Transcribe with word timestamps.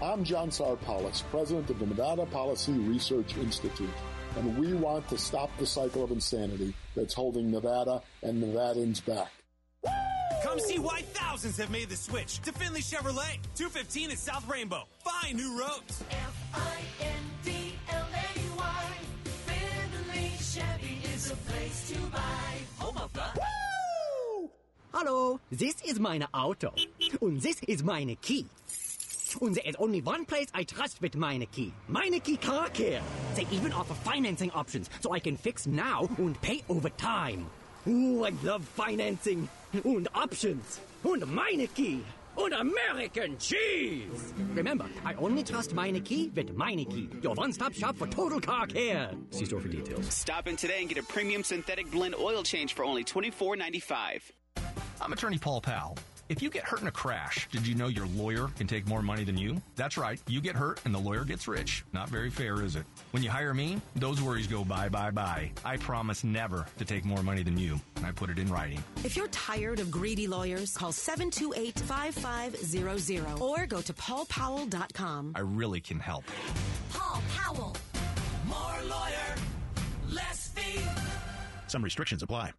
I'm 0.00 0.22
John 0.22 0.50
Tsarpalas, 0.50 1.24
president 1.28 1.68
of 1.70 1.80
the 1.80 1.86
Nevada 1.86 2.24
Policy 2.26 2.70
Research 2.70 3.36
Institute, 3.36 3.90
and 4.36 4.56
we 4.56 4.72
want 4.72 5.08
to 5.08 5.18
stop 5.18 5.50
the 5.58 5.66
cycle 5.66 6.04
of 6.04 6.12
insanity 6.12 6.72
that's 6.94 7.12
holding 7.12 7.50
Nevada 7.50 8.00
and 8.22 8.40
Nevadans 8.40 9.04
back. 9.04 9.32
Come 10.44 10.60
see 10.60 10.78
why 10.78 11.02
thousands 11.02 11.56
have 11.56 11.70
made 11.70 11.88
the 11.88 11.96
switch 11.96 12.38
to 12.42 12.52
Findlay 12.52 12.78
Chevrolet. 12.78 13.40
215 13.56 14.12
at 14.12 14.18
South 14.18 14.48
Rainbow. 14.48 14.84
Find 15.02 15.36
new 15.36 15.58
roads. 15.58 16.04
F-I-N-D-L-A-Y. 16.10 17.64
Findlay 19.24 20.30
Chevy 20.38 21.00
is 21.12 21.32
a 21.32 21.36
place 21.50 21.90
to 21.90 21.98
buy. 22.12 22.60
Home 22.78 22.98
of 22.98 23.12
the... 23.12 23.22
Hallo, 24.92 25.38
this 25.50 25.74
is 25.84 26.00
meine 26.00 26.26
Auto. 26.32 26.72
Und 27.20 27.42
this 27.42 27.60
is 27.68 27.82
meine 27.82 28.16
key. 28.16 28.46
And 29.40 29.54
there 29.54 29.64
is 29.66 29.76
only 29.78 30.00
one 30.00 30.24
place 30.24 30.48
I 30.54 30.62
trust 30.64 31.00
with 31.02 31.14
meine 31.16 31.46
key. 31.46 31.72
Meine 31.86 32.20
key 32.20 32.36
car 32.36 32.68
care. 32.70 33.02
They 33.34 33.46
even 33.50 33.72
offer 33.72 33.94
financing 33.94 34.50
options 34.52 34.88
so 35.00 35.12
I 35.12 35.18
can 35.18 35.36
fix 35.36 35.66
now 35.66 36.08
and 36.18 36.40
pay 36.40 36.62
over 36.68 36.88
time. 36.90 37.46
Ooh, 37.86 38.24
I 38.24 38.30
love 38.42 38.64
financing. 38.64 39.48
And 39.72 40.08
options. 40.14 40.80
And 41.04 41.26
meine 41.26 41.66
key. 41.68 42.02
And 42.38 42.54
American 42.54 43.36
cheese. 43.38 44.32
Remember, 44.54 44.86
I 45.04 45.14
only 45.14 45.42
trust 45.42 45.74
meine 45.74 46.00
key 46.00 46.30
with 46.34 46.54
meine 46.56 46.84
key. 46.84 47.10
Your 47.22 47.34
one-stop 47.34 47.72
shop 47.74 47.96
for 47.96 48.06
total 48.06 48.40
car 48.40 48.66
care. 48.66 49.10
See 49.30 49.44
store 49.44 49.60
for 49.60 49.68
details. 49.68 50.06
Stop 50.12 50.46
in 50.46 50.56
today 50.56 50.80
and 50.80 50.88
get 50.88 50.98
a 50.98 51.02
premium 51.02 51.42
synthetic 51.42 51.90
blend 51.90 52.14
oil 52.14 52.42
change 52.42 52.74
for 52.74 52.84
only 52.84 53.04
$24.95. 53.04 54.20
I'm 55.00 55.12
attorney 55.12 55.38
Paul 55.38 55.60
Powell. 55.60 55.96
If 56.28 56.42
you 56.42 56.50
get 56.50 56.64
hurt 56.64 56.82
in 56.82 56.88
a 56.88 56.92
crash, 56.92 57.48
did 57.50 57.66
you 57.66 57.74
know 57.74 57.88
your 57.88 58.06
lawyer 58.08 58.48
can 58.58 58.66
take 58.66 58.86
more 58.86 59.00
money 59.00 59.24
than 59.24 59.38
you? 59.38 59.62
That's 59.76 59.96
right. 59.96 60.20
You 60.26 60.42
get 60.42 60.56
hurt 60.56 60.78
and 60.84 60.94
the 60.94 60.98
lawyer 60.98 61.24
gets 61.24 61.48
rich. 61.48 61.84
Not 61.94 62.10
very 62.10 62.28
fair, 62.28 62.62
is 62.62 62.76
it? 62.76 62.84
When 63.12 63.22
you 63.22 63.30
hire 63.30 63.54
me, 63.54 63.80
those 63.96 64.20
worries 64.20 64.46
go 64.46 64.62
bye 64.62 64.90
bye 64.90 65.10
bye. 65.10 65.50
I 65.64 65.78
promise 65.78 66.24
never 66.24 66.66
to 66.76 66.84
take 66.84 67.06
more 67.06 67.22
money 67.22 67.42
than 67.42 67.56
you, 67.56 67.80
and 67.96 68.04
I 68.04 68.12
put 68.12 68.28
it 68.28 68.38
in 68.38 68.52
writing. 68.52 68.84
If 69.04 69.16
you're 69.16 69.28
tired 69.28 69.80
of 69.80 69.90
greedy 69.90 70.26
lawyers, 70.26 70.76
call 70.76 70.92
728-5500 70.92 73.40
or 73.40 73.64
go 73.66 73.80
to 73.80 73.92
paulpowell.com. 73.94 75.32
I 75.34 75.40
really 75.40 75.80
can 75.80 75.98
help. 75.98 76.24
Paul 76.92 77.22
Powell. 77.34 77.74
More 78.46 78.76
lawyer, 78.86 79.34
less 80.10 80.48
fee. 80.48 80.82
Some 81.68 81.82
restrictions 81.82 82.22
apply. 82.22 82.52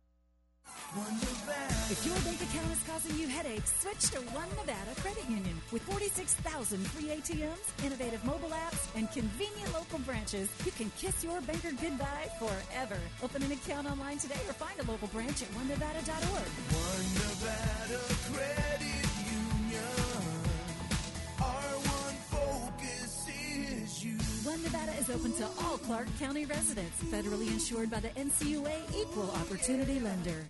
If 0.91 2.03
your 2.03 2.15
bank 2.25 2.41
account 2.41 2.71
is 2.71 2.81
causing 2.87 3.15
you 3.19 3.27
headaches, 3.27 3.71
switch 3.79 4.09
to 4.09 4.21
One 4.33 4.49
Nevada 4.57 4.89
Credit 5.01 5.23
Union. 5.29 5.53
With 5.71 5.83
46,000 5.83 6.79
free 6.87 7.09
ATMs, 7.09 7.85
innovative 7.85 8.25
mobile 8.25 8.49
apps, 8.49 8.89
and 8.95 9.11
convenient 9.11 9.71
local 9.71 9.99
branches, 9.99 10.49
you 10.65 10.71
can 10.71 10.91
kiss 10.97 11.23
your 11.23 11.41
banker 11.41 11.69
goodbye 11.79 12.29
forever. 12.39 12.97
Open 13.21 13.43
an 13.43 13.51
account 13.51 13.85
online 13.85 14.17
today 14.17 14.41
or 14.47 14.53
find 14.53 14.79
a 14.79 14.91
local 14.91 15.07
branch 15.09 15.43
at 15.43 15.49
onenevada.org. 15.53 16.49
One 16.73 17.09
Nevada 17.21 18.01
Credit 18.33 19.09
Union. 19.29 19.85
Our 21.37 21.69
one 21.85 22.17
focus 22.33 23.29
is 23.29 24.03
you. 24.03 24.17
One 24.41 24.63
Nevada 24.63 24.93
is 24.97 25.09
open 25.11 25.33
to 25.33 25.45
all 25.61 25.77
Clark 25.77 26.07
County 26.17 26.45
residents, 26.45 26.97
federally 27.13 27.47
insured 27.47 27.91
by 27.91 27.99
the 27.99 28.09
NCUA 28.09 28.95
Equal 28.97 29.29
Opportunity 29.31 29.99
Lender. 29.99 30.49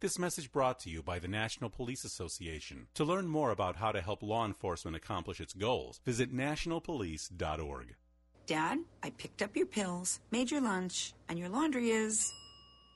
This 0.00 0.18
message 0.18 0.50
brought 0.50 0.78
to 0.80 0.90
you 0.90 1.02
by 1.02 1.18
the 1.18 1.28
National 1.28 1.68
Police 1.68 2.04
Association. 2.04 2.86
To 2.94 3.04
learn 3.04 3.28
more 3.28 3.50
about 3.50 3.76
how 3.76 3.92
to 3.92 4.00
help 4.00 4.22
law 4.22 4.46
enforcement 4.46 4.96
accomplish 4.96 5.42
its 5.42 5.52
goals, 5.52 6.00
visit 6.06 6.34
nationalpolice.org. 6.34 7.96
Dad, 8.46 8.78
I 9.02 9.10
picked 9.10 9.42
up 9.42 9.54
your 9.54 9.66
pills, 9.66 10.20
made 10.30 10.50
your 10.50 10.62
lunch, 10.62 11.12
and 11.28 11.38
your 11.38 11.50
laundry 11.50 11.90
is 11.90 12.32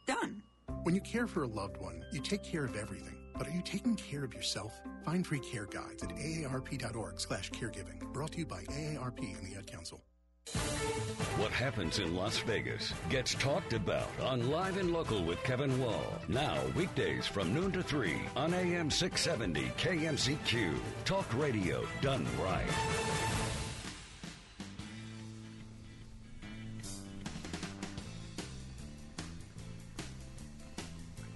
done. 0.06 0.43
When 0.84 0.94
you 0.94 1.03
care 1.03 1.26
for 1.26 1.43
a 1.43 1.47
loved 1.47 1.76
one, 1.76 2.03
you 2.10 2.22
take 2.22 2.43
care 2.43 2.64
of 2.64 2.75
everything. 2.75 3.19
But 3.37 3.48
are 3.48 3.53
you 3.53 3.60
taking 3.62 3.97
care 3.97 4.25
of 4.25 4.32
yourself? 4.32 4.72
Find 5.04 5.26
free 5.26 5.41
care 5.41 5.66
guides 5.66 6.03
at 6.03 6.09
aarp.org 6.09 7.20
slash 7.20 7.50
caregiving. 7.50 8.00
Brought 8.14 8.32
to 8.32 8.38
you 8.38 8.47
by 8.47 8.62
AARP 8.62 9.19
and 9.19 9.47
the 9.47 9.59
Ad 9.59 9.66
Council. 9.66 10.03
What 11.37 11.50
happens 11.50 11.99
in 11.99 12.15
Las 12.15 12.38
Vegas 12.38 12.94
gets 13.10 13.34
talked 13.34 13.72
about 13.72 14.09
on 14.21 14.50
Live 14.50 14.77
and 14.77 14.93
Local 14.93 15.25
with 15.25 15.43
Kevin 15.43 15.81
Wall. 15.81 16.05
Now, 16.28 16.60
weekdays 16.77 17.27
from 17.27 17.53
noon 17.53 17.72
to 17.72 17.82
3 17.82 18.15
on 18.37 18.55
AM 18.55 18.88
670 18.88 19.72
KMZQ. 19.77 20.78
Talk 21.05 21.27
radio 21.34 21.84
done 22.00 22.25
right. 22.41 22.62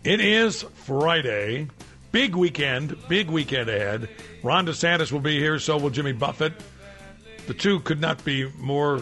It 0.04 0.20
is 0.20 0.62
Friday. 0.62 1.66
Big 2.12 2.36
weekend. 2.36 2.96
Big 3.08 3.28
weekend 3.28 3.68
ahead. 3.68 4.08
Ron 4.44 4.64
DeSantis 4.64 5.10
will 5.10 5.20
be 5.20 5.38
here, 5.40 5.58
so 5.58 5.76
will 5.76 5.90
Jimmy 5.90 6.12
Buffett. 6.12 6.52
The 7.48 7.54
two 7.54 7.80
could 7.80 7.98
not 7.98 8.22
be 8.26 8.46
more 8.58 9.00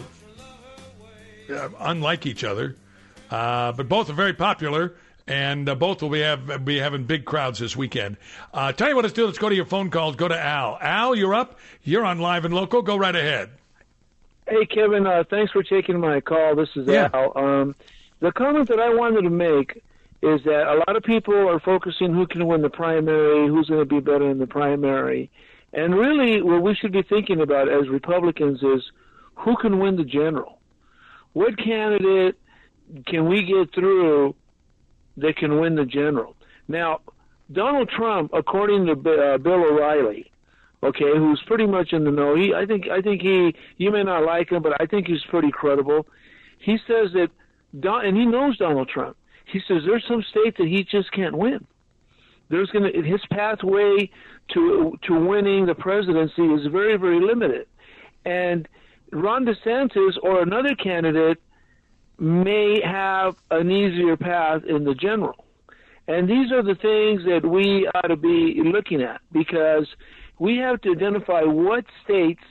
uh, 1.49 1.69
unlike 1.79 2.25
each 2.25 2.45
other, 2.45 2.77
uh, 3.29 3.73
but 3.73 3.89
both 3.89 4.09
are 4.09 4.13
very 4.13 4.31
popular, 4.31 4.95
and 5.27 5.67
uh, 5.67 5.75
both 5.75 6.01
will 6.01 6.09
be, 6.09 6.21
have, 6.21 6.63
be 6.63 6.77
having 6.79 7.03
big 7.03 7.25
crowds 7.25 7.59
this 7.59 7.75
weekend. 7.75 8.15
Uh, 8.53 8.71
tell 8.71 8.87
you 8.87 8.95
what, 8.95 9.03
let's 9.03 9.13
do. 9.13 9.25
Let's 9.25 9.37
go 9.37 9.49
to 9.49 9.55
your 9.55 9.65
phone 9.65 9.89
calls. 9.89 10.15
Go 10.15 10.29
to 10.29 10.39
Al. 10.39 10.77
Al, 10.79 11.13
you're 11.13 11.35
up. 11.35 11.59
You're 11.83 12.05
on 12.05 12.19
live 12.19 12.45
and 12.45 12.53
local. 12.53 12.81
Go 12.81 12.95
right 12.95 13.13
ahead. 13.13 13.49
Hey, 14.47 14.65
Kevin, 14.65 15.05
uh, 15.05 15.25
thanks 15.29 15.51
for 15.51 15.61
taking 15.61 15.99
my 15.99 16.21
call. 16.21 16.55
This 16.55 16.69
is 16.77 16.87
Yeah. 16.87 17.09
Al. 17.13 17.37
Um, 17.37 17.75
the 18.21 18.31
comment 18.31 18.69
that 18.69 18.79
I 18.79 18.93
wanted 18.95 19.23
to 19.23 19.29
make 19.29 19.83
is 20.21 20.41
that 20.45 20.71
a 20.71 20.75
lot 20.87 20.95
of 20.95 21.03
people 21.03 21.35
are 21.35 21.59
focusing 21.59 22.13
who 22.13 22.25
can 22.25 22.47
win 22.47 22.61
the 22.61 22.69
primary, 22.69 23.45
who's 23.49 23.67
going 23.67 23.81
to 23.81 23.85
be 23.85 23.99
better 23.99 24.29
in 24.31 24.39
the 24.39 24.47
primary. 24.47 25.29
And 25.73 25.95
really, 25.95 26.41
what 26.41 26.61
we 26.61 26.75
should 26.75 26.91
be 26.91 27.03
thinking 27.03 27.41
about 27.41 27.69
as 27.69 27.89
Republicans 27.89 28.61
is 28.63 28.83
who 29.35 29.55
can 29.57 29.79
win 29.79 29.97
the 29.97 30.03
general? 30.03 30.59
What 31.33 31.57
candidate 31.57 32.35
can 33.05 33.27
we 33.27 33.43
get 33.43 33.73
through 33.73 34.35
that 35.17 35.35
can 35.37 35.59
win 35.59 35.75
the 35.75 35.85
general? 35.85 36.35
Now, 36.67 37.01
Donald 37.51 37.89
Trump, 37.89 38.31
according 38.33 38.85
to 38.87 38.93
uh, 38.93 39.37
Bill 39.37 39.63
O'Reilly, 39.63 40.31
okay, 40.83 41.15
who's 41.15 41.41
pretty 41.45 41.67
much 41.67 41.93
in 41.93 42.03
the 42.03 42.11
know. 42.11 42.35
He, 42.35 42.53
I 42.53 42.65
think, 42.65 42.87
I 42.89 43.01
think 43.01 43.21
he. 43.21 43.53
You 43.77 43.91
may 43.91 44.03
not 44.03 44.23
like 44.23 44.51
him, 44.51 44.63
but 44.63 44.81
I 44.81 44.85
think 44.85 45.07
he's 45.07 45.23
pretty 45.29 45.51
credible. 45.51 46.07
He 46.59 46.77
says 46.87 47.11
that, 47.13 47.29
Don, 47.79 48.05
and 48.05 48.17
he 48.17 48.25
knows 48.25 48.57
Donald 48.57 48.89
Trump. 48.89 49.15
He 49.45 49.61
says 49.67 49.83
there's 49.85 50.05
some 50.07 50.23
states 50.23 50.57
that 50.57 50.67
he 50.67 50.83
just 50.83 51.11
can't 51.11 51.37
win. 51.37 51.65
There's 52.49 52.69
going 52.69 52.91
to 52.91 53.01
his 53.01 53.21
pathway 53.31 54.09
to 54.53 54.97
to 55.03 55.19
winning 55.19 55.65
the 55.65 55.75
presidency 55.75 56.43
is 56.43 56.67
very 56.71 56.97
very 56.97 57.19
limited, 57.19 57.67
and 58.25 58.67
Ron 59.11 59.45
DeSantis 59.45 60.13
or 60.21 60.41
another 60.41 60.75
candidate 60.75 61.39
may 62.19 62.81
have 62.83 63.35
an 63.51 63.69
easier 63.71 64.17
path 64.17 64.63
in 64.67 64.83
the 64.83 64.95
general. 64.95 65.45
And 66.07 66.29
these 66.29 66.51
are 66.51 66.63
the 66.63 66.75
things 66.75 67.23
that 67.25 67.47
we 67.47 67.87
ought 67.93 68.07
to 68.07 68.15
be 68.15 68.61
looking 68.63 69.01
at 69.01 69.21
because 69.31 69.87
we 70.39 70.57
have 70.57 70.81
to 70.81 70.91
identify 70.91 71.41
what 71.43 71.85
states 72.03 72.43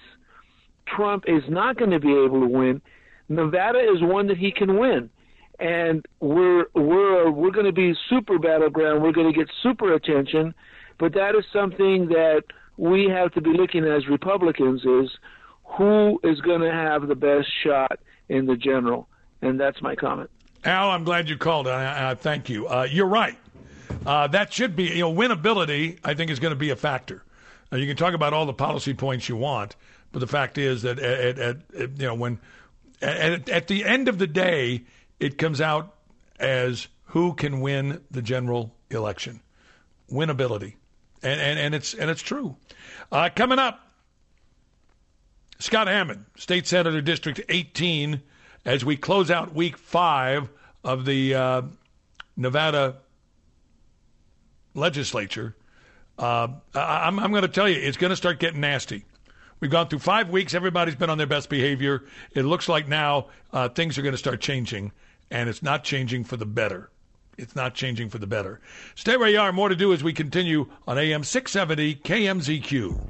Trump 0.87 1.25
is 1.27 1.43
not 1.49 1.77
going 1.77 1.91
to 1.91 2.01
be 2.01 2.13
able 2.13 2.41
to 2.41 2.47
win. 2.47 2.83
Nevada 3.29 3.79
is 3.79 4.03
one 4.03 4.27
that 4.29 4.37
he 4.37 4.53
can 4.53 4.79
win. 4.79 5.11
And 5.59 6.05
we're 6.21 6.67
we're 6.75 7.31
we're 7.31 7.51
going 7.51 7.67
to 7.67 7.73
be 7.73 7.95
super 8.09 8.39
battleground. 8.39 9.03
We're 9.03 9.13
going 9.13 9.33
to 9.33 9.39
get 9.39 9.49
super 9.63 9.95
attention, 9.95 10.55
but 10.99 11.15
that 11.15 11.35
is 11.35 11.45
something 11.53 12.09
that 12.09 12.45
we 12.77 13.09
have 13.09 13.33
to 13.33 13.41
be 13.41 13.51
looking 13.51 13.85
at 13.85 13.91
as 13.91 14.07
Republicans 14.09 14.85
is 14.85 15.11
who 15.65 16.21
is 16.23 16.41
going 16.41 16.61
to 16.61 16.71
have 16.71 17.09
the 17.09 17.15
best 17.15 17.49
shot 17.65 17.99
in 18.29 18.47
the 18.47 18.57
general, 18.57 19.09
and 19.43 19.59
that's 19.59 19.81
my 19.83 19.95
comment. 19.95 20.31
Al, 20.65 20.91
I'm 20.91 21.05
glad 21.05 21.29
you 21.29 21.37
called. 21.37 21.69
I, 21.69 22.11
I 22.11 22.15
thank 22.15 22.49
you. 22.49 22.67
Uh, 22.67 22.87
you're 22.91 23.07
right. 23.07 23.39
Uh, 24.05 24.27
that 24.29 24.53
should 24.53 24.77
be, 24.77 24.85
you 24.85 25.01
know, 25.01 25.13
winnability. 25.13 25.99
I 26.05 26.15
think 26.15 26.31
is 26.31 26.39
going 26.39 26.53
to 26.53 26.59
be 26.59 26.71
a 26.71 26.77
factor. 26.77 27.23
Uh, 27.73 27.77
you 27.77 27.87
can 27.87 27.97
talk 27.97 28.15
about 28.15 28.33
all 28.33 28.47
the 28.47 28.53
policy 28.53 28.95
points 28.95 29.29
you 29.29 29.37
want, 29.37 29.77
but 30.13 30.21
the 30.21 30.27
fact 30.27 30.59
is 30.59 30.83
that 30.83 30.99
at, 30.99 31.39
at, 31.39 31.57
at 31.77 31.91
you 31.99 32.07
know 32.07 32.15
when 32.15 32.39
at, 33.03 33.49
at 33.49 33.67
the 33.69 33.85
end 33.85 34.09
of 34.09 34.19
the 34.19 34.27
day, 34.27 34.85
it 35.21 35.39
comes 35.39 35.61
out 35.61 35.95
as 36.39 36.89
who 37.05 37.35
can 37.35 37.61
win 37.61 38.03
the 38.11 38.23
general 38.23 38.75
election, 38.91 39.41
winnability, 40.11 40.75
and 41.23 41.41
and, 41.41 41.59
and 41.59 41.75
it's 41.75 41.95
and 41.95 42.11
it's 42.11 42.23
true. 42.23 42.57
Uh, 43.11 43.31
coming 43.35 43.59
up, 43.59 43.81
Scott 45.59 45.87
Hammond, 45.87 46.25
State 46.37 46.67
Senator 46.67 47.01
District 47.01 47.41
18, 47.49 48.21
as 48.65 48.85
we 48.85 48.97
close 48.97 49.31
out 49.31 49.55
Week 49.55 49.77
Five 49.77 50.49
of 50.85 51.05
the 51.05 51.35
uh, 51.35 51.63
Nevada 52.37 52.97
legislature. 54.75 55.57
Uh, 56.19 56.49
I, 56.75 57.07
I'm, 57.07 57.19
I'm 57.19 57.31
going 57.31 57.43
to 57.43 57.49
tell 57.49 57.69
you, 57.69 57.77
it's 57.77 57.97
going 57.97 58.11
to 58.11 58.17
start 58.17 58.39
getting 58.39 58.61
nasty. 58.61 59.05
We've 59.61 59.71
gone 59.71 59.89
through 59.89 60.01
five 60.01 60.29
weeks. 60.29 60.55
Everybody's 60.55 60.95
been 60.95 61.11
on 61.11 61.19
their 61.19 61.27
best 61.27 61.49
behavior. 61.49 62.05
It 62.35 62.43
looks 62.43 62.69
like 62.69 62.89
now 62.89 63.29
uh, 63.53 63.69
things 63.71 63.97
are 63.97 64.03
going 64.03 64.13
to 64.13 64.19
start 64.19 64.41
changing, 64.41 64.93
and 65.31 65.49
it's 65.49 65.63
not 65.63 65.85
changing 65.85 66.25
for 66.25 66.37
the 66.37 66.47
better. 66.47 66.91
It's 67.39 67.55
not 67.55 67.75
changing 67.75 68.09
for 68.09 68.19
the 68.19 68.27
better. 68.27 68.61
Stay 68.95 69.17
where 69.17 69.29
you 69.29 69.39
are. 69.39 69.53
More 69.53 69.69
to 69.69 69.77
do 69.77 69.93
as 69.93 70.03
we 70.03 70.13
continue 70.13 70.71
on 70.87 70.99
AM 70.99 71.23
670 71.23 71.97
KMZQ. 71.97 73.09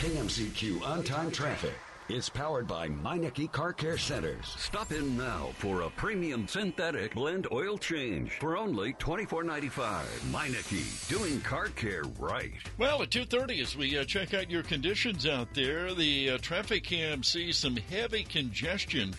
KMZQ 0.00 0.82
on 0.86 1.02
time 1.02 1.30
traffic. 1.30 1.74
It's 2.12 2.28
powered 2.28 2.66
by 2.66 2.88
Meineke 2.88 3.52
Car 3.52 3.72
Care 3.72 3.96
Centers. 3.96 4.44
Stop 4.58 4.90
in 4.90 5.16
now 5.16 5.50
for 5.58 5.82
a 5.82 5.90
premium 5.90 6.48
synthetic 6.48 7.14
blend 7.14 7.46
oil 7.52 7.78
change 7.78 8.32
for 8.40 8.56
only 8.56 8.94
$24.95. 8.94 10.02
Meineke, 10.32 11.08
doing 11.08 11.40
car 11.42 11.68
care 11.68 12.02
right. 12.18 12.50
Well, 12.78 13.00
at 13.02 13.10
2.30 13.10 13.62
as 13.62 13.76
we 13.76 13.96
uh, 13.96 14.02
check 14.02 14.34
out 14.34 14.50
your 14.50 14.64
conditions 14.64 15.24
out 15.24 15.54
there, 15.54 15.94
the 15.94 16.30
uh, 16.30 16.38
traffic 16.38 16.82
cam 16.82 17.22
sees 17.22 17.56
some 17.56 17.76
heavy 17.76 18.24
congestion 18.24 19.14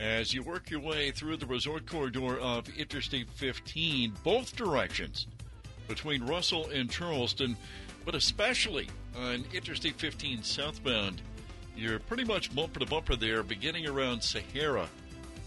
as 0.00 0.32
you 0.32 0.42
work 0.42 0.70
your 0.70 0.80
way 0.80 1.10
through 1.10 1.36
the 1.36 1.46
resort 1.46 1.84
corridor 1.84 2.38
of 2.38 2.66
Interstate 2.70 3.28
15, 3.32 4.14
both 4.24 4.56
directions 4.56 5.26
between 5.88 6.24
Russell 6.24 6.70
and 6.70 6.90
Charleston, 6.90 7.54
but 8.06 8.14
especially 8.14 8.88
on 9.14 9.44
Interstate 9.52 9.96
15 9.96 10.42
southbound 10.42 11.20
you're 11.80 11.98
pretty 11.98 12.24
much 12.24 12.54
bumper 12.54 12.78
to 12.80 12.86
bumper 12.86 13.16
there, 13.16 13.42
beginning 13.42 13.86
around 13.86 14.22
Sahara, 14.22 14.86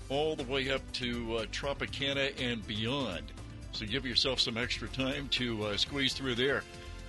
all 0.09 0.35
the 0.35 0.43
way 0.43 0.71
up 0.71 0.81
to 0.93 1.37
uh, 1.37 1.45
Tropicana 1.45 2.33
and 2.41 2.65
beyond. 2.65 3.31
So 3.71 3.85
give 3.85 4.05
yourself 4.05 4.39
some 4.39 4.57
extra 4.57 4.87
time 4.87 5.29
to 5.29 5.65
uh, 5.65 5.77
squeeze 5.77 6.13
through 6.13 6.35
there. 6.35 6.63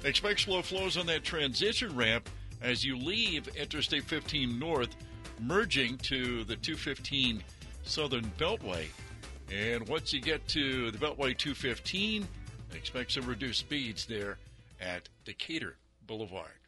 Expect 0.05 0.41
slow 0.41 0.61
flows 0.61 0.99
on 0.99 1.07
that 1.07 1.25
transition 1.25 1.97
ramp 1.97 2.29
as 2.61 2.85
you 2.85 2.99
leave 2.99 3.49
Interstate 3.57 4.05
15 4.05 4.59
North, 4.59 4.95
merging 5.41 5.97
to 5.99 6.45
the 6.45 6.57
215 6.57 7.43
Southern 7.83 8.31
Beltway. 8.39 8.87
And 9.51 9.87
once 9.89 10.13
you 10.13 10.21
get 10.21 10.47
to 10.49 10.91
the 10.91 10.99
Beltway 10.99 11.37
215, 11.37 12.27
expect 12.75 13.13
some 13.13 13.27
reduced 13.27 13.61
speeds 13.61 14.05
there 14.07 14.39
at 14.81 15.09
Decatur 15.25 15.77
Boulevard. 16.07 16.64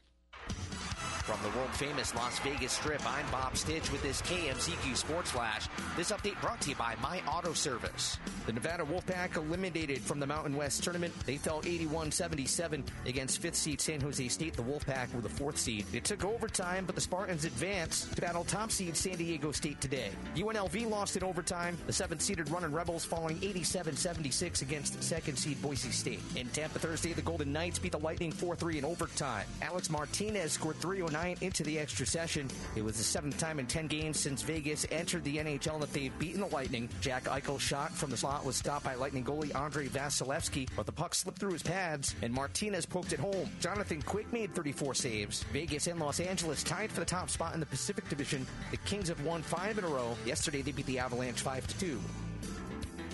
From 1.26 1.42
the 1.42 1.58
world 1.58 1.70
famous 1.70 2.14
Las 2.14 2.38
Vegas 2.38 2.70
Strip, 2.70 3.04
I'm 3.04 3.28
Bob 3.32 3.56
Stitch 3.56 3.90
with 3.90 4.00
this 4.00 4.22
KMZQ 4.22 4.96
Sports 4.96 5.32
Flash. 5.32 5.66
This 5.96 6.12
update 6.12 6.40
brought 6.40 6.60
to 6.60 6.70
you 6.70 6.76
by 6.76 6.94
My 7.02 7.20
Auto 7.26 7.52
Service. 7.52 8.16
The 8.46 8.52
Nevada 8.52 8.84
Wolfpack 8.84 9.34
eliminated 9.36 10.02
from 10.02 10.20
the 10.20 10.26
Mountain 10.28 10.54
West 10.54 10.84
tournament. 10.84 11.12
They 11.26 11.36
fell 11.36 11.62
81 11.66 12.12
77 12.12 12.84
against 13.06 13.42
fifth 13.42 13.56
seed 13.56 13.80
San 13.80 14.00
Jose 14.02 14.28
State. 14.28 14.54
The 14.54 14.62
Wolfpack 14.62 15.12
were 15.12 15.20
the 15.20 15.28
fourth 15.28 15.58
seed. 15.58 15.86
It 15.92 16.04
took 16.04 16.24
overtime, 16.24 16.84
but 16.86 16.94
the 16.94 17.00
Spartans 17.00 17.44
advanced 17.44 18.14
to 18.14 18.22
battle 18.22 18.44
top 18.44 18.70
seed 18.70 18.96
San 18.96 19.16
Diego 19.16 19.50
State 19.50 19.80
today. 19.80 20.10
UNLV 20.36 20.88
lost 20.88 21.16
in 21.16 21.24
overtime. 21.24 21.76
The 21.88 21.92
seventh 21.92 22.22
seeded 22.22 22.50
Running 22.50 22.70
Rebels 22.70 23.04
falling 23.04 23.40
87 23.42 23.96
76 23.96 24.62
against 24.62 25.02
second 25.02 25.36
seed 25.36 25.60
Boise 25.60 25.90
State. 25.90 26.20
In 26.36 26.46
Tampa 26.50 26.78
Thursday, 26.78 27.14
the 27.14 27.22
Golden 27.22 27.52
Knights 27.52 27.80
beat 27.80 27.90
the 27.90 27.98
Lightning 27.98 28.30
4 28.30 28.54
3 28.54 28.78
in 28.78 28.84
overtime. 28.84 29.44
Alec 29.60 29.90
Martinez 29.90 30.52
scored 30.52 30.76
309 30.76 31.15
into 31.24 31.62
the 31.62 31.78
extra 31.78 32.06
session. 32.06 32.48
It 32.74 32.84
was 32.84 32.96
the 32.96 33.02
seventh 33.02 33.38
time 33.38 33.58
in 33.58 33.66
10 33.66 33.86
games 33.86 34.20
since 34.20 34.42
Vegas 34.42 34.86
entered 34.90 35.24
the 35.24 35.38
NHL 35.38 35.80
that 35.80 35.92
they've 35.92 36.16
beaten 36.18 36.40
the 36.40 36.46
Lightning. 36.48 36.88
Jack 37.00 37.24
Eichel's 37.24 37.62
shot 37.62 37.92
from 37.92 38.10
the 38.10 38.16
slot 38.16 38.44
was 38.44 38.56
stopped 38.56 38.84
by 38.84 38.94
Lightning 38.94 39.24
goalie 39.24 39.54
Andrei 39.54 39.88
Vasilevskiy, 39.88 40.68
but 40.76 40.86
the 40.86 40.92
puck 40.92 41.14
slipped 41.14 41.38
through 41.38 41.52
his 41.52 41.62
pads, 41.62 42.14
and 42.22 42.32
Martinez 42.32 42.84
poked 42.84 43.12
it 43.12 43.20
home. 43.20 43.48
Jonathan 43.60 44.02
Quick 44.02 44.30
made 44.32 44.54
34 44.54 44.94
saves. 44.94 45.42
Vegas 45.52 45.86
and 45.86 45.98
Los 45.98 46.20
Angeles 46.20 46.62
tied 46.62 46.90
for 46.90 47.00
the 47.00 47.06
top 47.06 47.30
spot 47.30 47.54
in 47.54 47.60
the 47.60 47.66
Pacific 47.66 48.08
Division. 48.08 48.46
The 48.70 48.76
Kings 48.78 49.08
have 49.08 49.22
won 49.24 49.42
five 49.42 49.78
in 49.78 49.84
a 49.84 49.88
row. 49.88 50.16
Yesterday, 50.24 50.62
they 50.62 50.72
beat 50.72 50.86
the 50.86 50.98
Avalanche 50.98 51.40
5 51.40 51.66
to 51.66 51.78
2. 51.78 52.00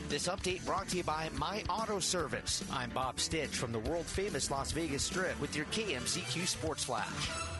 This 0.08 0.28
update 0.28 0.64
brought 0.66 0.88
to 0.88 0.99
you 0.99 1.04
by 1.04 1.31
My 1.37 1.62
Auto 1.70 1.99
Service. 1.99 2.62
I'm 2.70 2.90
Bob 2.90 3.19
Stitch 3.19 3.56
from 3.56 3.72
the 3.72 3.78
world 3.78 4.04
famous 4.04 4.50
Las 4.50 4.70
Vegas 4.72 5.04
Strip 5.04 5.40
with 5.40 5.56
your 5.56 5.64
KMZQ 5.66 6.46
Sports 6.46 6.84
Flash. 6.84 7.51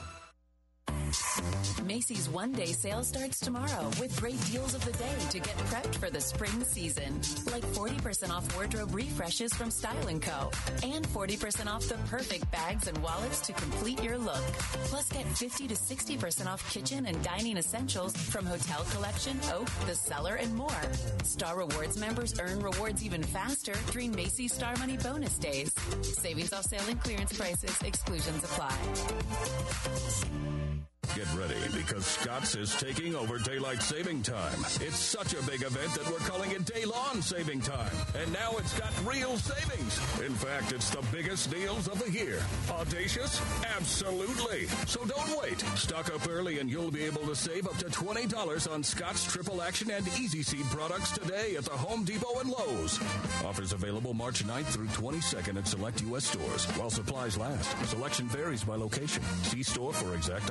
Macy's 1.85 2.29
one 2.29 2.53
day 2.53 2.67
sale 2.67 3.03
starts 3.05 3.41
tomorrow 3.41 3.91
with 4.01 4.19
great 4.21 4.41
deals 4.51 4.75
of 4.75 4.85
the 4.85 4.93
day 4.93 5.15
to 5.31 5.39
get 5.39 5.57
prepped 5.69 5.95
for 5.97 6.11
the 6.11 6.21
spring 6.21 6.63
season. 6.65 7.21
Like 7.51 7.65
40% 7.65 8.31
off 8.31 8.55
wardrobe 8.55 8.95
refreshes 8.95 9.53
from 9.53 9.71
Style 9.71 10.19
& 10.19 10.21
Co. 10.21 10.51
And 10.83 11.07
40% 11.09 11.67
off 11.67 11.89
the 11.89 11.97
perfect 12.09 12.51
bags 12.51 12.89
and 12.89 12.97
wallets 12.99 13.41
to 13.43 13.53
complete 13.53 14.03
your 14.03 14.19
look. 14.19 14.43
Plus 14.91 15.09
get 15.09 15.25
50 15.27 15.69
to 15.69 15.75
60% 15.75 16.47
off 16.47 16.73
kitchen 16.73 17.07
and 17.07 17.23
dining 17.23 17.57
essentials 17.57 18.17
from 18.17 18.47
Hotel 18.47 18.85
Collection, 18.91 19.39
Oak, 19.53 19.69
The 19.87 19.95
Cellar, 19.95 20.37
and 20.37 20.55
more. 20.55 20.71
Star 21.25 21.57
Rewards 21.59 21.99
members 21.99 22.39
earn 22.41 22.61
rewards 22.61 23.05
even 23.05 23.23
faster 23.23 23.75
during 23.91 24.15
Macy's 24.15 24.53
Star 24.53 24.77
Money 24.77 24.97
bonus 24.99 25.39
days. 25.39 25.73
Savings 26.03 26.53
off 26.53 26.65
sale 26.65 26.83
and 26.89 27.01
clearance 27.03 27.33
prices. 27.37 27.81
Exclusions 27.83 28.45
apply. 28.45 28.77
Get 31.15 31.35
ready 31.35 31.61
because 31.75 32.07
Scott's 32.07 32.55
is 32.55 32.75
taking 32.77 33.15
over 33.15 33.39
daylight 33.39 33.83
saving 33.83 34.23
time. 34.23 34.59
It's 34.81 34.97
such 34.97 35.35
a 35.35 35.43
big 35.43 35.63
event 35.63 35.93
that 35.93 36.07
we're 36.11 36.27
calling 36.27 36.53
it 36.53 36.65
Day 36.65 36.85
Saving 37.21 37.61
Time. 37.61 37.95
And 38.19 38.33
now 38.33 38.53
it's 38.57 38.79
got 38.79 38.93
real 39.05 39.37
savings. 39.37 39.99
In 40.25 40.33
fact, 40.33 40.73
it's 40.73 40.89
the 40.89 41.05
biggest 41.13 41.51
deals 41.51 41.87
of 41.89 42.03
the 42.03 42.11
year. 42.11 42.43
Audacious? 42.71 43.43
Absolutely. 43.77 44.69
So 44.87 45.05
don't 45.05 45.43
wait. 45.43 45.61
Stock 45.77 46.15
up 46.15 46.27
early 46.31 46.61
and 46.61 46.71
you'll 46.71 46.91
be 46.91 47.05
able 47.05 47.27
to 47.27 47.37
save 47.37 47.67
up 47.67 47.77
to 47.79 47.87
$20 47.87 48.73
on 48.73 48.83
Scott's 48.83 49.31
Triple 49.31 49.61
Action 49.61 49.91
and 49.91 50.09
Easy 50.19 50.43
Seed 50.43 50.65
products 50.71 51.11
today 51.11 51.57
at 51.57 51.65
the 51.65 51.73
Home 51.73 52.05
Depot 52.05 52.41
and 52.41 52.49
Lowe's. 52.49 52.99
Offers 53.45 53.75
available 53.75 54.15
March 54.15 54.45
9th 54.45 54.67
through 54.67 54.87
22nd 54.87 55.59
at 55.59 55.69
select 55.69 56.01
U.S. 56.03 56.25
stores 56.25 56.65
while 56.79 56.91
supplies 56.91 57.37
last. 57.37 57.71
Selection 57.91 58.29
varies 58.29 58.65
by 58.65 58.77
location. 58.77 59.23
See 59.43 59.63
store 59.63 59.93
for 59.93 60.15
exact 60.15 60.51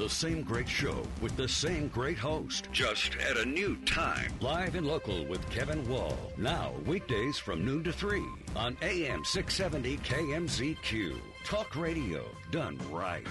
The 0.00 0.08
same 0.08 0.42
great 0.42 0.66
show 0.66 1.02
with 1.20 1.36
the 1.36 1.46
same 1.46 1.88
great 1.88 2.16
host, 2.16 2.68
just 2.72 3.16
at 3.16 3.36
a 3.36 3.44
new 3.44 3.76
time. 3.84 4.32
Live 4.40 4.74
and 4.74 4.86
local 4.86 5.26
with 5.26 5.46
Kevin 5.50 5.86
Wall. 5.86 6.16
Now, 6.38 6.72
weekdays 6.86 7.36
from 7.36 7.66
noon 7.66 7.84
to 7.84 7.92
3 7.92 8.22
on 8.56 8.78
AM 8.80 9.22
670 9.26 9.98
KMZQ. 9.98 11.20
Talk 11.44 11.76
radio 11.76 12.24
done 12.50 12.78
right. 12.90 13.26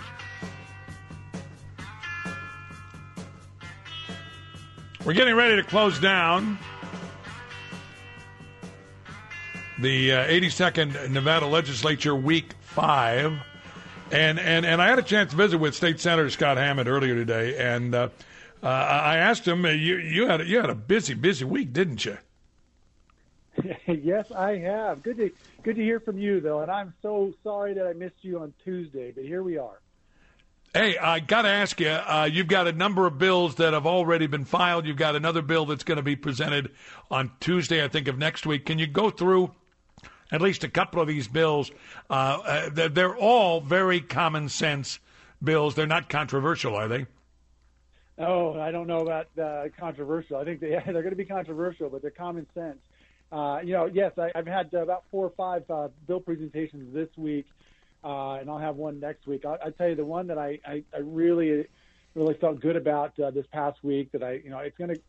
We're 5.04 5.14
getting 5.14 5.34
ready 5.34 5.56
to 5.56 5.64
close 5.64 5.98
down 5.98 6.60
the 9.80 10.12
uh, 10.12 10.28
82nd 10.28 11.10
Nevada 11.10 11.48
Legislature 11.48 12.16
Week 12.16 12.54
5. 12.62 13.40
And, 14.12 14.40
and, 14.40 14.66
and 14.66 14.82
I 14.82 14.88
had 14.88 14.98
a 14.98 15.04
chance 15.04 15.32
to 15.32 15.38
visit 15.38 15.60
with 15.60 15.76
State 15.76 16.00
Senator 16.00 16.30
Scott 16.30 16.58
Hammond 16.58 16.90
earlier 16.90 17.14
today, 17.14 17.58
and 17.58 17.94
uh, 17.94 18.10
uh, 18.64 18.68
I 18.68 19.18
asked 19.18 19.48
him, 19.48 19.66
you, 19.66 19.98
you, 19.98 20.28
had 20.28 20.42
a, 20.42 20.46
you 20.46 20.60
had 20.60 20.70
a 20.70 20.76
busy, 20.76 21.14
busy 21.14 21.46
week, 21.46 21.74
didn't 21.74 22.06
you? 22.06 22.18
yes, 23.88 24.32
I 24.32 24.58
have. 24.58 25.04
Good 25.04 25.18
to 25.18 25.32
good 25.64 25.76
to 25.76 25.84
hear 25.84 26.00
from 26.00 26.18
you, 26.18 26.40
though, 26.40 26.62
and 26.62 26.72
I'm 26.72 26.94
so 27.02 27.34
sorry 27.44 27.74
that 27.74 27.86
I 27.86 27.94
missed 27.94 28.16
you 28.22 28.40
on 28.40 28.54
Tuesday, 28.64 29.12
but 29.12 29.26
here 29.26 29.44
we 29.44 29.58
are. 29.58 29.80
Hey, 30.74 30.98
I 30.98 31.20
got 31.20 31.42
to 31.44 31.50
ask 31.50 31.80
you. 31.80 31.90
Uh, 31.90 32.30
you've 32.32 32.48
got 32.48 32.68
a 32.68 32.72
number 32.72 33.08
of 33.08 33.18
bills 33.18 33.56
that 33.56 33.74
have 33.74 33.88
already 33.88 34.28
been 34.28 34.46
filed. 34.46 34.86
You've 34.86 34.98
got 34.98 35.16
another 35.16 35.42
bill 35.42 35.66
that's 35.66 35.84
going 35.84 35.98
to 35.98 36.04
be 36.04 36.16
presented 36.16 36.72
on 37.10 37.32
Tuesday, 37.40 37.84
I 37.84 37.88
think, 37.88 38.08
of 38.08 38.18
next 38.18 38.46
week. 38.46 38.66
Can 38.66 38.78
you 38.78 38.86
go 38.86 39.10
through 39.10 39.52
at 40.32 40.42
least 40.42 40.64
a 40.64 40.70
couple 40.70 41.02
of 41.02 41.08
these 41.08 41.28
bills? 41.28 41.72
Uh, 42.10 42.70
uh, 42.74 42.88
they're, 42.90 43.16
all 43.16 43.62
very 43.62 44.00
common 44.02 44.50
sense 44.50 45.00
bills. 45.44 45.76
They're 45.76 45.88
not 45.88 46.10
controversial, 46.10 46.76
are 46.76 46.88
they? 46.88 47.06
Oh, 48.18 48.60
I 48.60 48.72
don't 48.72 48.88
know 48.88 49.00
about 49.00 49.28
uh, 49.42 49.70
controversial. 49.80 50.38
I 50.38 50.44
think 50.44 50.60
they 50.60 50.70
they're 50.86 50.94
going 50.94 51.10
to 51.10 51.16
be 51.16 51.26
controversial, 51.26 51.90
but 51.90 52.02
they're 52.02 52.12
common 52.12 52.48
sense. 52.54 52.80
Uh, 53.32 53.60
you 53.64 53.74
know, 53.74 53.86
yes, 53.86 54.12
I, 54.18 54.32
I've 54.36 54.48
had 54.48 54.74
about 54.74 55.04
four 55.12 55.26
or 55.26 55.34
five 55.38 55.64
uh, 55.70 55.90
bill 56.08 56.20
presentations 56.20 56.94
this 56.94 57.10
week, 57.16 57.46
uh, 58.04 58.34
and 58.34 58.50
I'll 58.50 58.58
have 58.58 58.76
one 58.76 59.00
next 59.00 59.28
week. 59.28 59.46
I, 59.46 59.58
I 59.68 59.70
tell 59.70 59.90
you, 59.90 59.96
the 59.96 60.06
one 60.06 60.28
that 60.28 60.38
I, 60.38 60.60
I, 60.66 60.84
I 60.94 61.00
really, 61.02 61.68
really 62.16 62.34
felt 62.36 62.60
good 62.60 62.76
about 62.76 63.20
uh, 63.20 63.30
this 63.32 63.46
past 63.52 63.84
week 63.84 64.12
that 64.14 64.24
I, 64.24 64.42
you 64.44 64.50
know, 64.50 64.60
it's 64.60 64.78
going 64.78 64.96
to, 64.96 65.02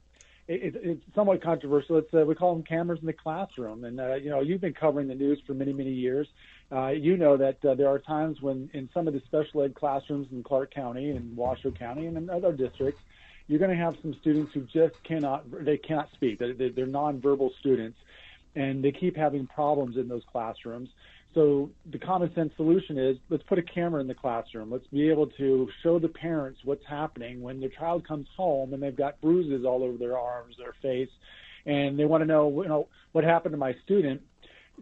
it, 0.51 0.77
it's 0.83 1.03
somewhat 1.15 1.43
controversial. 1.43 1.99
It's 1.99 2.13
uh, 2.13 2.25
we 2.25 2.35
call 2.35 2.55
them 2.55 2.65
cameras 2.65 3.01
in 3.01 3.07
the 3.07 3.13
classroom, 3.13 3.85
and 3.85 4.01
uh, 4.01 4.15
you 4.15 4.31
know, 4.31 4.41
you've 4.41 4.61
been 4.61 4.75
covering 4.75 5.09
the 5.09 5.15
news 5.15 5.41
for 5.47 5.55
many, 5.55 5.73
many 5.73 5.93
years. 5.93 6.27
Uh, 6.73 6.89
you 6.89 7.17
know 7.17 7.37
that 7.37 7.65
uh, 7.65 7.75
there 7.75 7.89
are 7.89 7.99
times 7.99 8.41
when 8.41 8.71
in 8.73 8.89
some 8.93 9.07
of 9.09 9.15
the 9.15 9.21
special 9.27 9.63
ed 9.63 9.75
classrooms 9.75 10.29
in 10.33 10.43
Clark 10.43 10.73
County 10.73 11.11
and 11.11 11.37
Washoe 11.37 11.71
County 11.71 12.07
and 12.07 12.17
in 12.17 12.31
other 12.31 12.53
districts, 12.53 13.01
you're 13.49 13.59
going 13.59 13.77
to 13.77 13.77
have 13.77 13.97
some 14.03 14.15
students 14.21 14.53
who 14.53 14.61
just 14.63 15.03
cannot, 15.03 15.45
they 15.65 15.77
cannot 15.77 16.11
speak. 16.13 16.39
They're, 16.39 16.55
they're 16.55 16.87
nonverbal 16.87 17.51
students 17.59 17.99
and 18.55 18.85
they 18.85 18.93
keep 18.93 19.17
having 19.17 19.47
problems 19.47 19.97
in 19.97 20.09
those 20.09 20.23
classrooms. 20.31 20.89
So 21.35 21.71
the 21.93 21.99
common 21.99 22.35
sense 22.35 22.53
solution 22.57 22.99
is 22.99 23.17
let's 23.29 23.45
put 23.45 23.59
a 23.59 23.63
camera 23.63 24.01
in 24.01 24.09
the 24.09 24.15
classroom. 24.15 24.71
Let's 24.71 24.87
be 24.89 25.09
able 25.09 25.29
to 25.39 25.69
show 25.83 25.99
the 25.99 26.09
parents 26.09 26.61
what's 26.65 26.85
happening 26.89 27.41
when 27.41 27.61
their 27.61 27.69
child 27.69 28.07
comes 28.07 28.27
home 28.37 28.75
and 28.75 28.83
they've 28.83 28.97
got 28.97 29.21
bruises 29.21 29.65
all 29.65 29.85
over 29.85 29.97
their 29.97 30.19
arms, 30.19 30.57
their 30.59 30.75
face, 30.83 31.11
and 31.67 31.99
they 31.99 32.05
want 32.05 32.23
to 32.23 32.27
know, 32.27 32.63
you 32.63 32.69
know, 32.69 32.89
what 33.13 33.23
happened 33.23 33.53
to 33.53 33.59
my 33.59 33.75
student. 33.85 34.21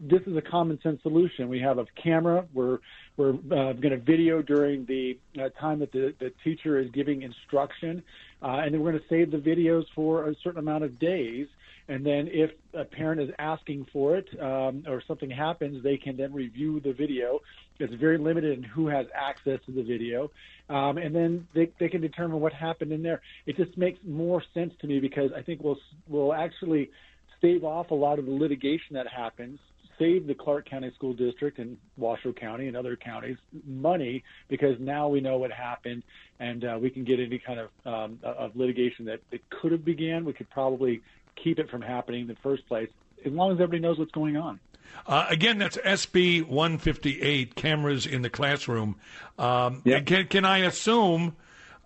This 0.01 0.21
is 0.27 0.37
a 0.37 0.41
common 0.41 0.79
sense 0.81 1.01
solution. 1.03 1.49
We 1.49 1.59
have 1.59 1.77
a 1.77 1.85
camera. 2.01 2.45
We're 2.53 2.79
we're 3.17 3.33
uh, 3.33 3.73
going 3.73 3.91
to 3.91 3.97
video 3.97 4.41
during 4.41 4.85
the 4.85 5.17
uh, 5.37 5.49
time 5.59 5.79
that 5.79 5.91
the, 5.91 6.13
the 6.19 6.31
teacher 6.43 6.79
is 6.79 6.89
giving 6.91 7.23
instruction, 7.23 8.01
uh, 8.41 8.61
and 8.63 8.73
then 8.73 8.81
we're 8.81 8.91
going 8.91 9.03
to 9.03 9.09
save 9.09 9.31
the 9.31 9.37
videos 9.37 9.83
for 9.93 10.29
a 10.29 10.35
certain 10.43 10.59
amount 10.59 10.85
of 10.85 10.99
days 10.99 11.47
and 11.89 12.05
then 12.05 12.29
if 12.31 12.51
a 12.75 12.85
parent 12.85 13.19
is 13.19 13.31
asking 13.39 13.87
for 13.91 14.15
it 14.15 14.27
um, 14.39 14.83
or 14.87 15.01
something 15.07 15.29
happens, 15.29 15.83
they 15.83 15.97
can 15.97 16.15
then 16.15 16.31
review 16.31 16.79
the 16.79 16.93
video. 16.93 17.39
It's 17.79 17.93
very 17.95 18.19
limited 18.19 18.59
in 18.59 18.63
who 18.63 18.87
has 18.87 19.07
access 19.15 19.59
to 19.65 19.71
the 19.71 19.81
video. 19.81 20.29
Um, 20.69 20.99
and 20.99 21.15
then 21.15 21.47
they, 21.55 21.71
they 21.79 21.89
can 21.89 21.99
determine 21.99 22.39
what 22.41 22.53
happened 22.53 22.91
in 22.91 23.01
there. 23.01 23.21
It 23.47 23.57
just 23.57 23.75
makes 23.75 23.97
more 24.05 24.43
sense 24.53 24.71
to 24.81 24.87
me 24.87 24.99
because 24.99 25.31
I 25.35 25.41
think 25.41 25.63
we'll, 25.63 25.79
we'll 26.07 26.33
actually 26.33 26.91
stave 27.39 27.63
off 27.63 27.89
a 27.89 27.95
lot 27.95 28.19
of 28.19 28.27
the 28.27 28.33
litigation 28.33 28.93
that 28.93 29.07
happens 29.07 29.59
save 29.99 30.25
the 30.25 30.33
Clark 30.33 30.69
County 30.69 30.91
School 30.95 31.13
District 31.13 31.59
and 31.59 31.77
Washoe 31.97 32.33
County 32.33 32.67
and 32.67 32.75
other 32.75 32.95
counties 32.95 33.37
money 33.67 34.23
because 34.47 34.79
now 34.79 35.07
we 35.07 35.19
know 35.21 35.37
what 35.37 35.51
happened 35.51 36.03
and 36.39 36.63
uh, 36.63 36.77
we 36.81 36.89
can 36.89 37.03
get 37.03 37.19
any 37.19 37.37
kind 37.37 37.59
of 37.59 37.69
um, 37.85 38.19
of 38.23 38.55
litigation 38.55 39.05
that, 39.05 39.19
that 39.31 39.47
could 39.49 39.71
have 39.71 39.85
began. 39.85 40.25
We 40.25 40.33
could 40.33 40.49
probably 40.49 41.01
keep 41.35 41.59
it 41.59 41.69
from 41.69 41.81
happening 41.81 42.21
in 42.21 42.27
the 42.27 42.37
first 42.41 42.67
place, 42.67 42.89
as 43.25 43.31
long 43.31 43.51
as 43.51 43.55
everybody 43.55 43.79
knows 43.79 43.99
what's 43.99 44.11
going 44.11 44.37
on. 44.37 44.59
Uh, 45.05 45.27
again, 45.29 45.57
that's 45.57 45.77
SB 45.77 46.47
158, 46.47 47.55
cameras 47.55 48.05
in 48.05 48.21
the 48.21 48.29
classroom. 48.29 48.95
Um, 49.37 49.81
yep. 49.85 50.05
can, 50.05 50.27
can 50.27 50.45
I 50.45 50.59
assume 50.59 51.35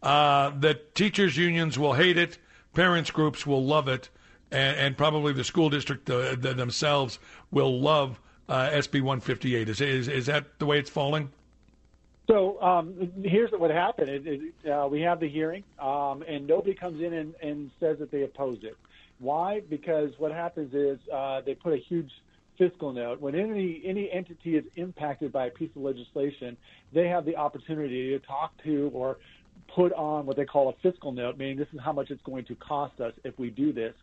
uh, 0.02 0.52
that 0.60 0.96
teachers' 0.96 1.36
unions 1.38 1.78
will 1.78 1.94
hate 1.94 2.18
it, 2.18 2.38
parents' 2.74 3.12
groups 3.12 3.46
will 3.46 3.64
love 3.64 3.88
it, 3.88 4.10
and, 4.54 4.78
and 4.78 4.98
probably 4.98 5.34
the 5.34 5.44
school 5.44 5.70
district 5.70 6.10
uh, 6.10 6.36
themselves 6.36 7.20
will 7.52 7.80
love 7.80 8.20
uh, 8.48 8.70
SB 8.70 9.02
158? 9.02 9.70
Is, 9.70 9.82
is, 9.82 10.08
is 10.08 10.26
that 10.28 10.60
the 10.60 10.66
way 10.66 10.80
it's 10.80 10.90
falling? 10.90 11.30
So 12.30 12.62
um, 12.62 13.12
here's 13.22 13.52
what 13.52 13.72
happened. 13.72 14.10
It, 14.10 14.54
it, 14.64 14.72
uh, 14.72 14.88
we 14.88 15.02
have 15.02 15.20
the 15.20 15.28
hearing, 15.28 15.64
um, 15.80 16.24
and 16.28 16.48
nobody 16.48 16.74
comes 16.74 17.02
in 17.02 17.14
and, 17.14 17.34
and 17.42 17.72
says 17.80 18.00
that 18.00 18.12
they 18.12 18.24
oppose 18.24 18.60
it. 18.62 18.78
Why? 19.20 19.62
Because 19.70 20.12
what 20.18 20.32
happens 20.32 20.74
is 20.74 21.00
uh, 21.14 21.42
they 21.42 21.56
put 21.56 21.74
a 21.74 21.78
huge 21.78 22.12
fiscal 22.58 22.94
note. 22.94 23.20
When 23.20 23.36
any 23.36 23.82
any 23.86 24.12
entity 24.12 24.56
is 24.58 24.66
impacted 24.76 25.32
by 25.32 25.48
a 25.48 25.50
piece 25.50 25.70
of 25.76 25.82
legislation, 25.82 26.56
they 26.94 27.08
have 27.08 27.26
the 27.26 27.36
opportunity 27.36 28.10
to 28.12 28.20
talk 28.20 28.54
to 28.64 28.92
or 28.94 29.18
put 29.76 29.92
on 29.94 30.26
what 30.26 30.38
they 30.38 30.46
call 30.46 30.70
a 30.70 30.74
fiscal 30.82 31.12
note, 31.12 31.38
meaning 31.38 31.58
this 31.58 31.68
is 31.74 31.80
how 31.80 31.92
much 31.92 32.12
it's 32.12 32.22
going 32.24 32.46
to 32.46 32.56
cost 32.56 33.00
us 33.02 33.14
if 33.24 33.38
we 33.40 33.50
do 33.50 33.74
this. 33.74 33.94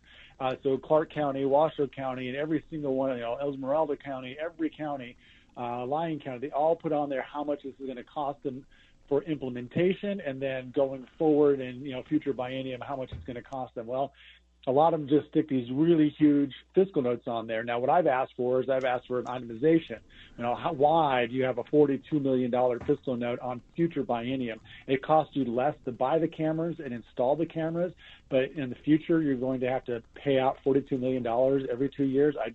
Uh, 0.41 0.55
so 0.63 0.75
Clark 0.75 1.13
County, 1.13 1.45
Washoe 1.45 1.87
County, 1.87 2.27
and 2.27 2.35
every 2.35 2.63
single 2.71 2.95
one, 2.95 3.11
you 3.15 3.21
know, 3.21 3.37
Esmeralda 3.47 3.95
County, 3.95 4.35
every 4.43 4.71
county, 4.71 5.15
uh, 5.55 5.85
Lyon 5.85 6.19
County, 6.19 6.39
they 6.39 6.49
all 6.49 6.75
put 6.75 6.91
on 6.91 7.09
there 7.09 7.21
how 7.21 7.43
much 7.43 7.61
this 7.61 7.75
is 7.79 7.85
going 7.85 7.97
to 7.97 8.03
cost 8.03 8.41
them 8.41 8.65
for 9.07 9.21
implementation, 9.23 10.19
and 10.19 10.41
then 10.41 10.71
going 10.75 11.05
forward 11.19 11.59
and 11.59 11.85
you 11.85 11.91
know 11.91 12.01
future 12.09 12.33
biennium, 12.33 12.81
how 12.81 12.95
much 12.95 13.11
it's 13.11 13.23
going 13.25 13.35
to 13.35 13.43
cost 13.43 13.75
them. 13.75 13.85
Well, 13.85 14.13
a 14.67 14.71
lot 14.71 14.93
of 14.93 14.99
them 14.99 15.09
just 15.09 15.27
stick 15.29 15.49
these 15.49 15.67
really 15.71 16.13
huge 16.19 16.53
fiscal 16.75 17.01
notes 17.01 17.27
on 17.27 17.47
there. 17.47 17.63
Now, 17.63 17.79
what 17.79 17.89
I've 17.89 18.05
asked 18.05 18.33
for 18.37 18.61
is 18.61 18.69
I've 18.69 18.83
asked 18.83 19.07
for 19.07 19.19
an 19.19 19.25
itemization. 19.25 19.99
You 20.37 20.43
know, 20.43 20.55
how, 20.55 20.71
why 20.71 21.25
do 21.25 21.33
you 21.33 21.43
have 21.43 21.57
a 21.57 21.63
$42 21.63 22.21
million 22.21 22.51
fiscal 22.85 23.15
note 23.15 23.39
on 23.39 23.59
future 23.75 24.03
biennium? 24.03 24.59
It 24.85 25.01
costs 25.01 25.35
you 25.35 25.45
less 25.45 25.73
to 25.85 25.91
buy 25.91 26.19
the 26.19 26.27
cameras 26.27 26.75
and 26.83 26.93
install 26.93 27.35
the 27.35 27.47
cameras, 27.47 27.91
but 28.29 28.51
in 28.55 28.69
the 28.69 28.75
future, 28.85 29.21
you're 29.21 29.35
going 29.35 29.61
to 29.61 29.69
have 29.69 29.83
to 29.85 30.03
pay 30.13 30.37
out 30.37 30.57
$42 30.63 30.99
million 30.99 31.25
every 31.71 31.89
two 31.89 32.05
years. 32.05 32.35
I, 32.39 32.53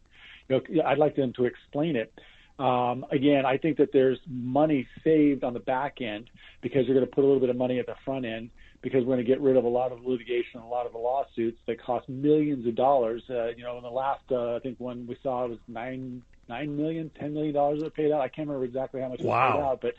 you 0.48 0.60
know, 0.76 0.82
I'd 0.84 0.98
like 0.98 1.16
them 1.16 1.32
to 1.34 1.44
explain 1.44 1.96
it. 1.96 2.12
Um, 2.58 3.04
again, 3.10 3.44
I 3.44 3.58
think 3.58 3.78
that 3.78 3.90
there's 3.92 4.18
money 4.28 4.86
saved 5.02 5.42
on 5.42 5.54
the 5.54 5.60
back 5.60 6.00
end 6.00 6.30
because 6.62 6.86
you're 6.86 6.94
going 6.94 7.06
to 7.06 7.14
put 7.14 7.22
a 7.22 7.26
little 7.26 7.40
bit 7.40 7.50
of 7.50 7.56
money 7.56 7.80
at 7.80 7.86
the 7.86 7.96
front 8.04 8.24
end 8.24 8.50
because 8.86 9.00
we're 9.00 9.16
going 9.16 9.18
to 9.18 9.24
get 9.24 9.40
rid 9.40 9.56
of 9.56 9.64
a 9.64 9.68
lot 9.68 9.90
of 9.90 10.06
litigation, 10.06 10.60
a 10.60 10.68
lot 10.68 10.86
of 10.86 10.92
the 10.92 10.98
lawsuits 10.98 11.58
that 11.66 11.82
cost 11.82 12.08
millions 12.08 12.64
of 12.68 12.76
dollars. 12.76 13.20
Uh, 13.28 13.48
you 13.48 13.64
know, 13.64 13.76
in 13.78 13.82
the 13.82 13.90
last, 13.90 14.22
uh, 14.30 14.54
I 14.54 14.60
think 14.60 14.78
one 14.78 15.08
we 15.08 15.18
saw 15.24 15.46
it 15.46 15.50
was 15.50 15.58
nine 15.66 16.22
nine 16.48 16.76
million, 16.76 17.10
ten 17.18 17.34
million 17.34 17.52
dollars 17.52 17.82
that 17.82 17.94
paid 17.94 18.12
out. 18.12 18.20
I 18.20 18.28
can't 18.28 18.46
remember 18.46 18.64
exactly 18.64 19.00
how 19.00 19.08
much 19.08 19.22
wow. 19.22 19.32
was 19.32 19.56
paid 19.56 19.64
out, 19.64 19.80
but 19.80 19.94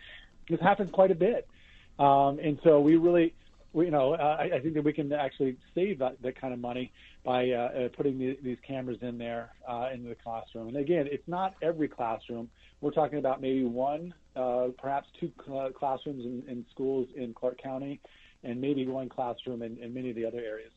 this 0.49 0.61
happens 0.61 0.89
quite 0.89 1.11
a 1.11 1.15
bit. 1.15 1.49
Um, 1.99 2.39
and 2.39 2.59
so 2.63 2.79
we 2.79 2.95
really 2.95 3.33
we, 3.73 3.85
you 3.85 3.91
know, 3.91 4.13
uh, 4.13 4.37
I, 4.39 4.55
I 4.55 4.59
think 4.61 4.75
that 4.75 4.85
we 4.85 4.93
can 4.93 5.11
actually 5.11 5.57
save 5.75 5.99
that, 5.99 6.21
that 6.21 6.39
kind 6.39 6.53
of 6.53 6.59
money 6.61 6.93
by 7.25 7.49
uh, 7.51 7.55
uh, 7.57 7.89
putting 7.89 8.17
the, 8.17 8.39
these 8.41 8.57
cameras 8.65 8.99
in 9.01 9.17
there 9.17 9.49
uh, 9.67 9.89
into 9.93 10.07
the 10.07 10.15
classroom. 10.15 10.69
And 10.69 10.77
again, 10.77 11.09
it's 11.11 11.27
not 11.27 11.55
every 11.61 11.89
classroom. 11.89 12.49
We're 12.79 12.91
talking 12.91 13.19
about 13.19 13.41
maybe 13.41 13.65
one, 13.65 14.13
uh, 14.37 14.69
perhaps 14.81 15.09
two 15.19 15.29
cl- 15.45 15.71
classrooms 15.71 16.23
in, 16.23 16.43
in 16.49 16.65
schools 16.71 17.09
in 17.17 17.33
Clark 17.33 17.61
County, 17.61 17.99
and 18.43 18.61
maybe 18.61 18.87
one 18.87 19.09
classroom 19.09 19.61
in, 19.61 19.77
in 19.77 19.93
many 19.93 20.09
of 20.09 20.15
the 20.15 20.25
other 20.25 20.39
areas. 20.39 20.71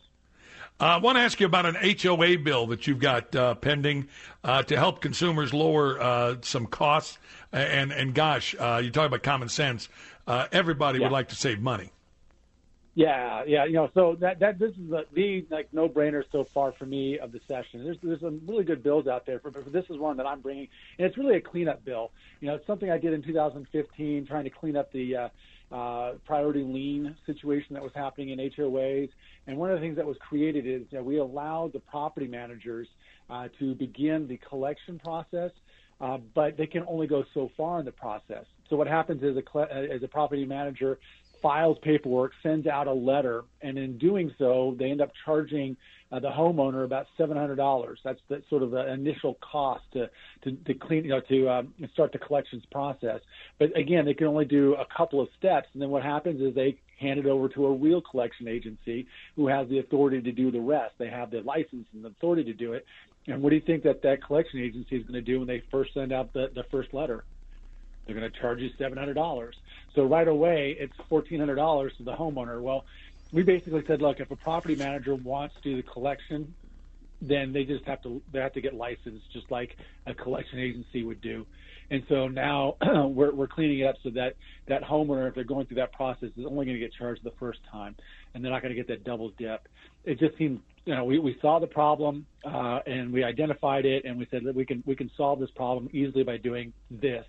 Uh, 0.81 0.85
I 0.85 0.97
want 0.97 1.17
to 1.17 1.23
ask 1.23 1.39
you 1.41 1.47
about 1.47 1.67
an 1.67 1.77
HOA 2.01 2.39
bill 2.39 2.67
that 2.69 2.87
you've 2.87 2.99
got 3.01 3.35
uh, 3.37 3.55
pending 3.55 4.09
uh, 4.43 4.63
to 4.65 4.77
help 4.77 5.01
consumers 5.01 5.53
lower 5.53 6.01
uh, 6.01 6.37
some 6.43 6.67
costs. 6.67 7.19
And 7.53 7.93
and 7.93 8.15
gosh, 8.15 8.55
uh, 8.59 8.81
you 8.83 8.91
talk 8.91 9.07
about 9.07 9.23
common 9.23 9.49
sense. 9.49 9.89
Uh, 10.27 10.47
everybody 10.53 10.99
Yeah. 10.99 11.07
would 11.07 11.13
like 11.13 11.29
to 11.29 11.35
save 11.37 11.61
money. 11.61 11.91
Yeah, 12.95 13.45
yeah, 13.47 13.65
you 13.67 13.75
know, 13.75 13.89
so 13.95 14.17
that 14.21 14.41
that 14.41 14.59
this 14.59 14.71
is 14.73 14.91
the, 14.91 15.07
the 15.13 15.47
like 15.49 15.69
no 15.73 15.89
brainer 15.89 16.25
so 16.33 16.45
far 16.53 16.73
for 16.73 16.87
me 16.87 17.19
of 17.21 17.31
the 17.31 17.41
session. 17.47 17.85
There's 17.85 17.97
there's 18.03 18.21
some 18.21 18.41
really 18.47 18.65
good 18.65 18.83
bills 18.83 19.07
out 19.07 19.27
there, 19.27 19.39
but 19.43 19.53
but 19.55 19.73
this 19.73 19.85
is 19.91 19.97
one 19.97 20.17
that 20.17 20.27
I'm 20.27 20.41
bringing, 20.41 20.67
and 20.99 21.07
it's 21.07 21.17
really 21.17 21.37
a 21.37 21.41
cleanup 21.41 21.85
bill. 21.85 22.11
You 22.41 22.49
know, 22.49 22.57
it's 22.57 22.67
something 22.67 22.91
I 22.91 22.99
did 22.99 23.13
in 23.13 23.23
2015, 23.23 24.27
trying 24.27 24.45
to 24.45 24.51
clean 24.51 24.77
up 24.77 24.91
the 24.93 25.17
uh, 25.17 25.29
uh, 25.73 26.13
priority 26.27 26.63
lien 26.63 27.17
situation 27.27 27.75
that 27.75 27.83
was 27.83 27.93
happening 27.95 28.31
in 28.31 28.39
HOAs. 28.39 29.09
And 29.47 29.57
one 29.57 29.71
of 29.71 29.79
the 29.79 29.81
things 29.81 29.97
that 29.97 30.07
was 30.07 30.17
created 30.21 30.67
is 30.67 30.83
that 30.93 31.05
we 31.05 31.19
allowed 31.19 31.73
the 31.73 31.81
property 31.81 32.27
managers 32.27 32.89
uh, 33.29 33.49
to 33.59 33.75
begin 33.75 34.27
the 34.27 34.39
collection 34.49 34.99
process, 34.99 35.51
uh, 36.01 36.19
but 36.35 36.57
they 36.57 36.67
can 36.67 36.85
only 36.89 37.07
go 37.07 37.25
so 37.35 37.51
far 37.57 37.79
in 37.79 37.85
the 37.85 37.93
process. 37.93 38.45
So 38.69 38.77
what 38.77 38.87
happens 38.87 39.23
is 39.23 39.37
a 39.37 39.43
cl- 39.53 39.69
uh, 39.71 39.95
as 39.95 40.03
a 40.03 40.09
property 40.09 40.45
manager 40.45 40.99
files 41.43 41.79
paperwork, 41.83 42.33
sends 42.43 42.67
out 42.67 42.87
a 42.87 42.93
letter, 42.93 43.45
and 43.63 43.79
in 43.79 43.99
doing 43.99 44.33
so, 44.39 44.77
they 44.79 44.91
end 44.91 45.01
up 45.01 45.11
charging 45.25 45.77
uh, 46.13 46.19
the 46.19 46.29
homeowner 46.29 46.85
about 46.85 47.07
seven 47.17 47.37
hundred 47.37 47.57
dollars. 47.57 48.01
That's 48.03 48.21
the 48.29 48.43
sort 48.51 48.63
of 48.63 48.71
the 48.73 48.93
initial 48.93 49.39
cost 49.41 49.85
to 49.93 50.11
to, 50.45 50.53
to 50.53 50.75
clean, 50.75 51.05
you 51.05 51.11
know, 51.11 51.21
to 51.29 51.49
um, 51.49 51.75
start 51.93 52.13
the 52.13 52.19
collections 52.19 52.65
process. 52.73 53.21
But 53.59 53.77
again, 53.77 54.05
they 54.05 54.15
can 54.15 54.27
only 54.27 54.45
do 54.45 54.75
a 54.75 54.87
couple 54.97 55.21
of 55.21 55.29
steps, 55.39 55.69
and 55.73 55.81
then 55.81 55.91
what 55.91 56.03
happens 56.03 56.41
is 56.41 56.55
they 56.55 56.79
hand 56.99 57.19
it 57.19 57.27
over 57.27 57.49
to 57.49 57.67
a 57.67 57.73
real 57.73 58.01
collection 58.01 58.47
agency 58.49 59.07
who 59.37 59.47
has 59.47 59.69
the 59.69 59.79
authority 59.79 60.21
to 60.21 60.33
do 60.33 60.51
the 60.51 60.61
rest. 60.61 60.95
They 60.99 61.09
have 61.09 61.31
the 61.31 61.41
license 61.41 61.87
and 61.95 62.05
the 62.05 62.09
authority 62.09 62.45
to 62.45 62.53
do 62.53 62.75
it. 62.75 62.85
And 63.27 63.43
what 63.43 63.51
do 63.51 63.57
you 63.57 63.63
think 63.63 63.85
that 63.85 64.03
that 64.03 64.23
collection 64.23 64.61
agency 64.61 64.97
is 64.97 65.03
going 65.03 65.15
to 65.15 65.23
do 65.23 65.39
when 65.39 65.49
they 65.49 65.63
first 65.71 65.95
send 65.95 66.13
out 66.13 66.33
the, 66.33 66.51
the 66.55 66.65
first 66.71 66.93
letter? 66.93 67.25
They're 68.11 68.21
going 68.21 68.31
to 68.31 68.41
charge 68.41 68.61
you 68.61 68.71
seven 68.79 68.99
hundred 68.99 69.15
dollars. 69.15 69.57
So 69.95 70.05
right 70.05 70.29
away, 70.29 70.77
it's 70.79 70.95
fourteen 71.09 71.39
hundred 71.39 71.57
dollars 71.57 71.93
to 71.99 72.05
the 72.05 72.13
homeowner. 72.13 72.61
Well, 72.61 72.85
we 73.33 73.43
basically 73.43 73.85
said, 73.87 74.03
look, 74.03 74.21
if 74.21 74.31
a 74.31 74.37
property 74.37 74.77
manager 74.77 75.15
wants 75.15 75.55
to 75.57 75.63
do 75.63 75.77
the 75.77 75.83
collection, 75.83 76.55
then 77.23 77.53
they 77.53 77.65
just 77.65 77.85
have 77.85 78.03
to 78.03 78.23
they 78.33 78.41
have 78.41 78.53
to 78.55 78.61
get 78.61 78.75
licensed, 78.75 79.31
just 79.33 79.51
like 79.51 79.77
a 80.07 80.15
collection 80.15 80.59
agency 80.59 81.03
would 81.03 81.21
do. 81.21 81.47
And 81.91 82.03
so 82.09 82.29
now 82.29 82.77
we're 83.09 83.33
we're 83.35 83.49
cleaning 83.49 83.81
it 83.81 83.87
up 83.87 83.97
so 84.03 84.11
that 84.11 84.37
that 84.67 84.83
homeowner, 84.83 85.29
if 85.29 85.35
they're 85.35 85.45
going 85.45 85.67
through 85.67 85.77
that 85.77 85.93
process, 85.93 86.31
is 86.37 86.47
only 86.47 86.65
going 86.65 86.79
to 86.79 86.79
get 86.79 86.93
charged 86.95 87.23
the 87.25 87.33
first 87.33 87.59
time, 87.71 87.97
and 88.35 88.45
they're 88.45 88.53
not 88.53 88.63
going 88.63 88.75
to 88.75 88.77
get 88.77 88.89
that 88.89 89.05
double 89.05 89.31
dip. 89.31 89.69
It 90.05 90.19
just 90.19 90.39
seemed, 90.39 90.61
you 90.87 90.95
know, 90.95 91.05
we, 91.05 91.19
we 91.19 91.37
saw 91.43 91.59
the 91.59 91.67
problem 91.67 92.27
uh, 92.45 92.81
and 92.87 93.13
we 93.13 93.23
identified 93.23 93.85
it, 93.85 94.05
and 94.05 94.19
we 94.19 94.27
said 94.31 94.45
that 94.45 94.55
we 94.55 94.65
can 94.65 94.83
we 94.87 94.95
can 94.97 95.11
solve 95.17 95.41
this 95.41 95.51
problem 95.51 95.91
easily 95.93 96.23
by 96.23 96.37
doing 96.37 96.73
this. 96.91 97.27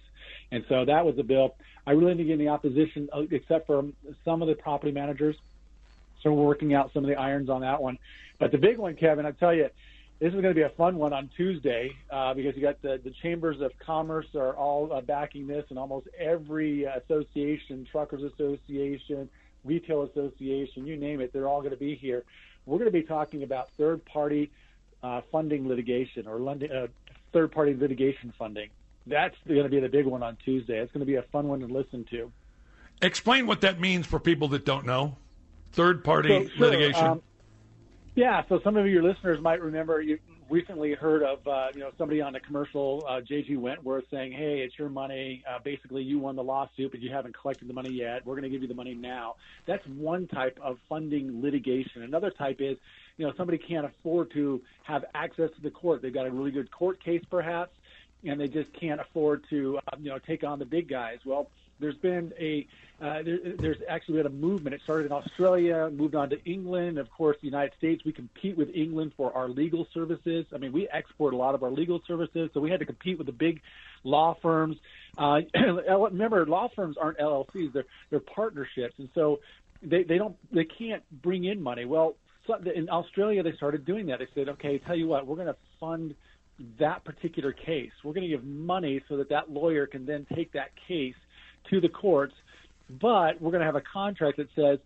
And 0.51 0.65
so 0.67 0.85
that 0.85 1.05
was 1.05 1.15
the 1.15 1.23
bill. 1.23 1.55
I 1.87 1.91
really 1.91 2.13
didn't 2.13 2.27
get 2.27 2.33
any 2.33 2.47
opposition, 2.47 3.09
uh, 3.11 3.23
except 3.31 3.67
for 3.67 3.85
some 4.25 4.41
of 4.41 4.47
the 4.47 4.55
property 4.55 4.91
managers. 4.91 5.35
So 6.21 6.33
we're 6.33 6.45
working 6.45 6.73
out 6.73 6.91
some 6.93 7.03
of 7.03 7.09
the 7.09 7.15
irons 7.15 7.49
on 7.49 7.61
that 7.61 7.81
one. 7.81 7.97
But 8.37 8.51
the 8.51 8.57
big 8.57 8.77
one, 8.77 8.95
Kevin, 8.95 9.25
I 9.25 9.31
tell 9.31 9.53
you, 9.53 9.69
this 10.19 10.27
is 10.27 10.33
going 10.33 10.53
to 10.53 10.53
be 10.53 10.61
a 10.61 10.69
fun 10.69 10.97
one 10.97 11.13
on 11.13 11.29
Tuesday 11.35 11.95
uh, 12.11 12.35
because 12.35 12.55
you 12.55 12.61
got 12.61 12.79
the, 12.83 13.01
the 13.03 13.09
chambers 13.09 13.59
of 13.59 13.71
commerce 13.79 14.27
are 14.35 14.53
all 14.53 14.93
uh, 14.93 15.01
backing 15.01 15.47
this, 15.47 15.65
and 15.69 15.79
almost 15.79 16.07
every 16.15 16.83
association, 16.83 17.87
truckers 17.91 18.21
association, 18.21 19.29
retail 19.63 20.03
association, 20.03 20.85
you 20.85 20.95
name 20.95 21.21
it, 21.21 21.33
they're 21.33 21.47
all 21.47 21.61
going 21.61 21.71
to 21.71 21.77
be 21.77 21.95
here. 21.95 22.23
We're 22.67 22.77
going 22.77 22.91
to 22.91 22.91
be 22.91 23.01
talking 23.01 23.41
about 23.41 23.69
third 23.77 24.05
party 24.05 24.51
uh, 25.01 25.21
funding 25.31 25.67
litigation 25.67 26.27
or 26.27 26.47
uh, 26.47 26.87
third 27.33 27.51
party 27.51 27.73
litigation 27.73 28.31
funding. 28.37 28.69
That's 29.07 29.35
going 29.47 29.63
to 29.63 29.69
be 29.69 29.79
the 29.79 29.89
big 29.89 30.05
one 30.05 30.23
on 30.23 30.37
Tuesday. 30.45 30.79
It's 30.79 30.91
going 30.91 30.99
to 31.01 31.05
be 31.05 31.15
a 31.15 31.23
fun 31.23 31.47
one 31.47 31.59
to 31.61 31.67
listen 31.67 32.05
to. 32.11 32.31
Explain 33.01 33.47
what 33.47 33.61
that 33.61 33.79
means 33.79 34.05
for 34.05 34.19
people 34.19 34.47
that 34.49 34.65
don't 34.65 34.85
know. 34.85 35.17
Third 35.73 36.03
party 36.03 36.29
So, 36.29 36.49
sure, 36.55 36.67
litigation. 36.67 37.05
um, 37.05 37.21
yeah, 38.15 38.43
so 38.49 38.59
some 38.63 38.77
of 38.77 38.85
your 38.87 39.01
listeners 39.03 39.41
might 39.41 39.61
remember 39.61 40.01
you 40.01 40.19
recently 40.49 40.93
heard 40.93 41.23
of 41.23 41.47
uh, 41.47 41.69
you 41.73 41.79
know 41.79 41.91
somebody 41.97 42.19
on 42.21 42.35
a 42.35 42.39
commercial, 42.41 43.03
uh, 43.07 43.21
JG 43.21 43.57
Wentworth, 43.57 44.03
saying, 44.11 44.33
"Hey, 44.33 44.59
it's 44.59 44.77
your 44.77 44.89
money. 44.89 45.41
Uh, 45.49 45.59
basically, 45.63 46.03
you 46.03 46.19
won 46.19 46.35
the 46.35 46.43
lawsuit, 46.43 46.91
but 46.91 46.99
you 46.99 47.09
haven't 47.09 47.35
collected 47.39 47.69
the 47.69 47.73
money 47.73 47.91
yet. 47.91 48.25
We're 48.25 48.33
going 48.35 48.43
to 48.43 48.49
give 48.49 48.61
you 48.61 48.67
the 48.67 48.73
money 48.75 48.93
now." 48.93 49.35
That's 49.65 49.85
one 49.87 50.27
type 50.27 50.59
of 50.61 50.77
funding 50.89 51.41
litigation. 51.41 52.03
Another 52.03 52.31
type 52.31 52.57
is, 52.59 52.77
you 53.17 53.25
know, 53.25 53.31
somebody 53.37 53.57
can't 53.57 53.85
afford 53.85 54.31
to 54.33 54.61
have 54.83 55.05
access 55.15 55.49
to 55.55 55.61
the 55.61 55.71
court. 55.71 56.01
They've 56.01 56.13
got 56.13 56.27
a 56.27 56.31
really 56.31 56.51
good 56.51 56.69
court 56.69 57.01
case, 57.01 57.23
perhaps, 57.29 57.71
and 58.23 58.39
they 58.39 58.47
just 58.47 58.71
can't 58.73 59.01
afford 59.01 59.43
to, 59.49 59.79
uh, 59.87 59.97
you 59.99 60.09
know, 60.09 60.19
take 60.19 60.43
on 60.43 60.59
the 60.59 60.65
big 60.65 60.87
guys. 60.87 61.19
Well, 61.25 61.49
there's 61.79 61.95
been 61.95 62.33
a 62.39 62.67
uh, 63.01 63.23
there, 63.23 63.39
there's 63.57 63.77
actually 63.89 64.17
been 64.17 64.27
a 64.27 64.29
movement. 64.29 64.75
It 64.75 64.81
started 64.83 65.07
in 65.07 65.11
Australia, 65.11 65.89
moved 65.91 66.13
on 66.13 66.29
to 66.29 66.43
England. 66.45 66.99
Of 66.99 67.09
course, 67.09 67.35
the 67.41 67.47
United 67.47 67.73
States. 67.77 68.05
We 68.05 68.11
compete 68.11 68.55
with 68.55 68.69
England 68.75 69.13
for 69.17 69.35
our 69.35 69.49
legal 69.49 69.87
services. 69.91 70.45
I 70.53 70.59
mean, 70.59 70.71
we 70.71 70.87
export 70.87 71.33
a 71.33 71.37
lot 71.37 71.55
of 71.55 71.63
our 71.63 71.71
legal 71.71 71.99
services, 72.07 72.51
so 72.53 72.59
we 72.59 72.69
had 72.69 72.79
to 72.79 72.85
compete 72.85 73.17
with 73.17 73.25
the 73.25 73.33
big 73.33 73.61
law 74.03 74.37
firms. 74.39 74.77
Uh, 75.17 75.41
remember, 75.89 76.45
law 76.45 76.69
firms 76.75 76.95
aren't 76.95 77.17
LLCs; 77.17 77.73
they're 77.73 77.85
they're 78.11 78.19
partnerships, 78.19 78.93
and 78.99 79.09
so 79.15 79.39
they 79.81 80.03
they 80.03 80.19
don't 80.19 80.35
they 80.51 80.65
can't 80.65 81.01
bring 81.23 81.43
in 81.45 81.59
money. 81.59 81.85
Well, 81.85 82.15
in 82.75 82.89
Australia, 82.89 83.41
they 83.41 83.53
started 83.53 83.85
doing 83.85 84.07
that. 84.07 84.19
They 84.19 84.27
said, 84.35 84.49
okay, 84.49 84.77
tell 84.79 84.95
you 84.95 85.07
what, 85.07 85.25
we're 85.25 85.35
going 85.35 85.47
to 85.47 85.55
fund 85.79 86.15
that 86.79 87.03
particular 87.03 87.51
case. 87.51 87.91
We're 88.03 88.13
going 88.13 88.29
to 88.29 88.35
give 88.35 88.43
money 88.43 89.01
so 89.07 89.17
that 89.17 89.29
that 89.29 89.49
lawyer 89.49 89.87
can 89.87 90.05
then 90.05 90.25
take 90.33 90.53
that 90.53 90.71
case 90.87 91.15
to 91.69 91.81
the 91.81 91.89
courts, 91.89 92.33
but 92.89 93.41
we're 93.41 93.51
going 93.51 93.61
to 93.61 93.65
have 93.65 93.75
a 93.75 93.81
contract 93.81 94.37
that 94.37 94.47
says, 94.55 94.79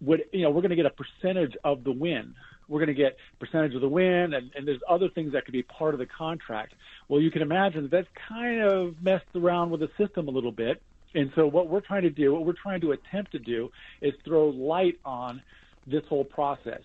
would 0.00 0.24
you 0.32 0.42
know, 0.42 0.50
we're 0.50 0.62
going 0.62 0.70
to 0.70 0.76
get 0.76 0.86
a 0.86 0.90
percentage 0.90 1.56
of 1.64 1.84
the 1.84 1.92
win. 1.92 2.34
We're 2.68 2.78
going 2.78 2.88
to 2.88 2.94
get 2.94 3.16
percentage 3.38 3.74
of 3.74 3.80
the 3.80 3.88
win, 3.88 4.32
and, 4.32 4.50
and 4.54 4.66
there's 4.66 4.80
other 4.88 5.08
things 5.08 5.32
that 5.32 5.44
could 5.44 5.52
be 5.52 5.64
part 5.64 5.92
of 5.92 5.98
the 5.98 6.06
contract. 6.06 6.74
Well, 7.08 7.20
you 7.20 7.30
can 7.30 7.42
imagine 7.42 7.82
that 7.82 7.90
that's 7.90 8.08
kind 8.28 8.62
of 8.62 9.02
messed 9.02 9.24
around 9.34 9.70
with 9.70 9.80
the 9.80 9.90
system 9.98 10.28
a 10.28 10.30
little 10.30 10.52
bit. 10.52 10.80
And 11.14 11.32
so, 11.34 11.48
what 11.48 11.68
we're 11.68 11.80
trying 11.80 12.02
to 12.02 12.10
do, 12.10 12.32
what 12.32 12.46
we're 12.46 12.52
trying 12.52 12.80
to 12.82 12.92
attempt 12.92 13.32
to 13.32 13.40
do, 13.40 13.70
is 14.00 14.14
throw 14.24 14.50
light 14.50 15.00
on 15.04 15.42
this 15.86 16.04
whole 16.08 16.24
process. 16.24 16.82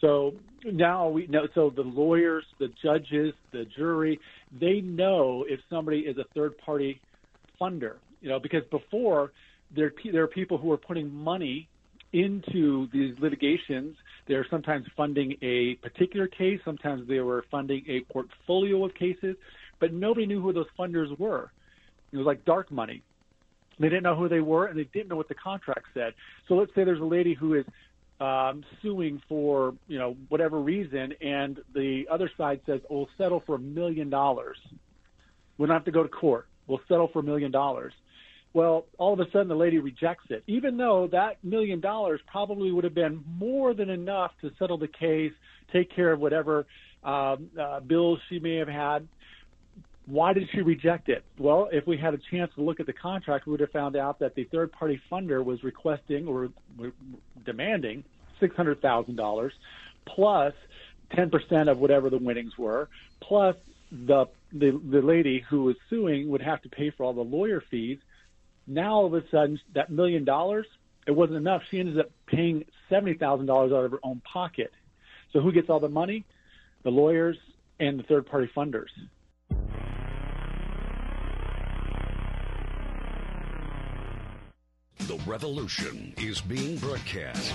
So 0.00 0.34
now 0.64 1.08
we 1.08 1.26
know. 1.26 1.46
So 1.54 1.70
the 1.70 1.82
lawyers, 1.82 2.44
the 2.58 2.68
judges, 2.82 3.34
the 3.52 3.66
jury, 3.76 4.18
they 4.58 4.80
know 4.80 5.44
if 5.48 5.60
somebody 5.68 6.00
is 6.00 6.16
a 6.18 6.24
third 6.34 6.56
party 6.58 7.00
funder. 7.60 7.96
You 8.20 8.30
know, 8.30 8.38
because 8.38 8.62
before 8.70 9.32
there 9.74 9.92
there 10.12 10.22
are 10.22 10.28
people 10.28 10.58
who 10.58 10.70
are 10.72 10.78
putting 10.78 11.12
money 11.12 11.68
into 12.12 12.88
these 12.92 13.14
litigations. 13.20 13.96
They're 14.26 14.46
sometimes 14.50 14.86
funding 14.96 15.36
a 15.42 15.76
particular 15.76 16.26
case. 16.26 16.60
Sometimes 16.64 17.06
they 17.08 17.20
were 17.20 17.44
funding 17.50 17.84
a 17.88 18.00
portfolio 18.12 18.84
of 18.84 18.94
cases, 18.94 19.36
but 19.78 19.92
nobody 19.92 20.26
knew 20.26 20.40
who 20.40 20.52
those 20.52 20.66
funders 20.78 21.16
were. 21.18 21.50
It 22.12 22.16
was 22.16 22.26
like 22.26 22.44
dark 22.44 22.70
money. 22.70 23.02
They 23.78 23.88
didn't 23.88 24.02
know 24.02 24.16
who 24.16 24.28
they 24.28 24.40
were, 24.40 24.66
and 24.66 24.78
they 24.78 24.88
didn't 24.92 25.08
know 25.08 25.16
what 25.16 25.28
the 25.28 25.34
contract 25.34 25.86
said. 25.94 26.12
So 26.48 26.54
let's 26.54 26.74
say 26.74 26.84
there's 26.84 27.00
a 27.00 27.04
lady 27.04 27.32
who 27.32 27.54
is 27.54 27.64
um, 28.20 28.62
suing 28.82 29.20
for 29.28 29.74
you 29.88 29.98
know 29.98 30.16
whatever 30.28 30.60
reason, 30.60 31.14
and 31.20 31.58
the 31.74 32.04
other 32.10 32.30
side 32.36 32.60
says, 32.66 32.80
"Oh, 32.90 32.96
we'll 32.96 33.08
settle 33.16 33.42
for 33.46 33.56
a 33.56 33.58
million 33.58 34.10
dollars. 34.10 34.58
We 35.58 35.66
don't 35.66 35.74
have 35.74 35.84
to 35.86 35.90
go 35.90 36.02
to 36.02 36.08
court. 36.08 36.46
We'll 36.66 36.80
settle 36.88 37.08
for 37.08 37.20
a 37.20 37.24
million 37.24 37.50
dollars." 37.50 37.92
Well, 38.52 38.86
all 38.98 39.12
of 39.12 39.20
a 39.20 39.30
sudden 39.30 39.48
the 39.48 39.54
lady 39.54 39.78
rejects 39.78 40.24
it, 40.28 40.42
even 40.48 40.76
though 40.76 41.08
that 41.12 41.42
million 41.44 41.80
dollars 41.80 42.20
probably 42.26 42.72
would 42.72 42.84
have 42.84 42.94
been 42.94 43.22
more 43.38 43.74
than 43.74 43.90
enough 43.90 44.32
to 44.40 44.50
settle 44.58 44.76
the 44.76 44.88
case, 44.88 45.32
take 45.72 45.94
care 45.94 46.12
of 46.12 46.18
whatever 46.18 46.66
um, 47.04 47.48
uh, 47.58 47.80
bills 47.80 48.18
she 48.28 48.40
may 48.40 48.56
have 48.56 48.68
had. 48.68 49.06
Why 50.10 50.32
did 50.32 50.48
she 50.52 50.60
reject 50.60 51.08
it? 51.08 51.24
Well, 51.38 51.68
if 51.70 51.86
we 51.86 51.96
had 51.96 52.14
a 52.14 52.18
chance 52.30 52.50
to 52.56 52.62
look 52.62 52.80
at 52.80 52.86
the 52.86 52.92
contract, 52.92 53.46
we 53.46 53.52
would 53.52 53.60
have 53.60 53.70
found 53.70 53.94
out 53.94 54.18
that 54.18 54.34
the 54.34 54.44
third 54.44 54.72
party 54.72 55.00
funder 55.10 55.44
was 55.44 55.62
requesting 55.62 56.26
or 56.26 56.48
demanding 57.46 58.02
$600,000 58.42 59.50
plus 60.06 60.52
10% 61.12 61.70
of 61.70 61.78
whatever 61.78 62.10
the 62.10 62.18
winnings 62.18 62.58
were, 62.58 62.88
plus 63.20 63.54
the, 63.92 64.26
the 64.52 64.80
the 64.90 65.02
lady 65.02 65.44
who 65.48 65.64
was 65.64 65.76
suing 65.88 66.28
would 66.28 66.42
have 66.42 66.62
to 66.62 66.68
pay 66.68 66.90
for 66.90 67.04
all 67.04 67.12
the 67.12 67.20
lawyer 67.20 67.62
fees. 67.70 67.98
Now 68.66 68.94
all 68.94 69.06
of 69.06 69.14
a 69.14 69.22
sudden, 69.30 69.60
that 69.74 69.90
million 69.90 70.24
dollars 70.24 70.66
it 71.06 71.12
wasn't 71.12 71.38
enough. 71.38 71.62
She 71.70 71.80
ended 71.80 71.98
up 71.98 72.10
paying 72.26 72.64
seventy 72.88 73.14
thousand 73.14 73.46
dollars 73.46 73.72
out 73.72 73.84
of 73.84 73.90
her 73.90 73.98
own 74.02 74.20
pocket. 74.20 74.72
So 75.32 75.40
who 75.40 75.50
gets 75.50 75.68
all 75.68 75.80
the 75.80 75.88
money? 75.88 76.24
The 76.84 76.90
lawyers 76.90 77.36
and 77.80 77.98
the 77.98 78.04
third 78.04 78.26
party 78.26 78.48
funders. 78.56 78.90
Revolution 85.30 86.12
is 86.18 86.40
being 86.40 86.76
broadcast. 86.78 87.54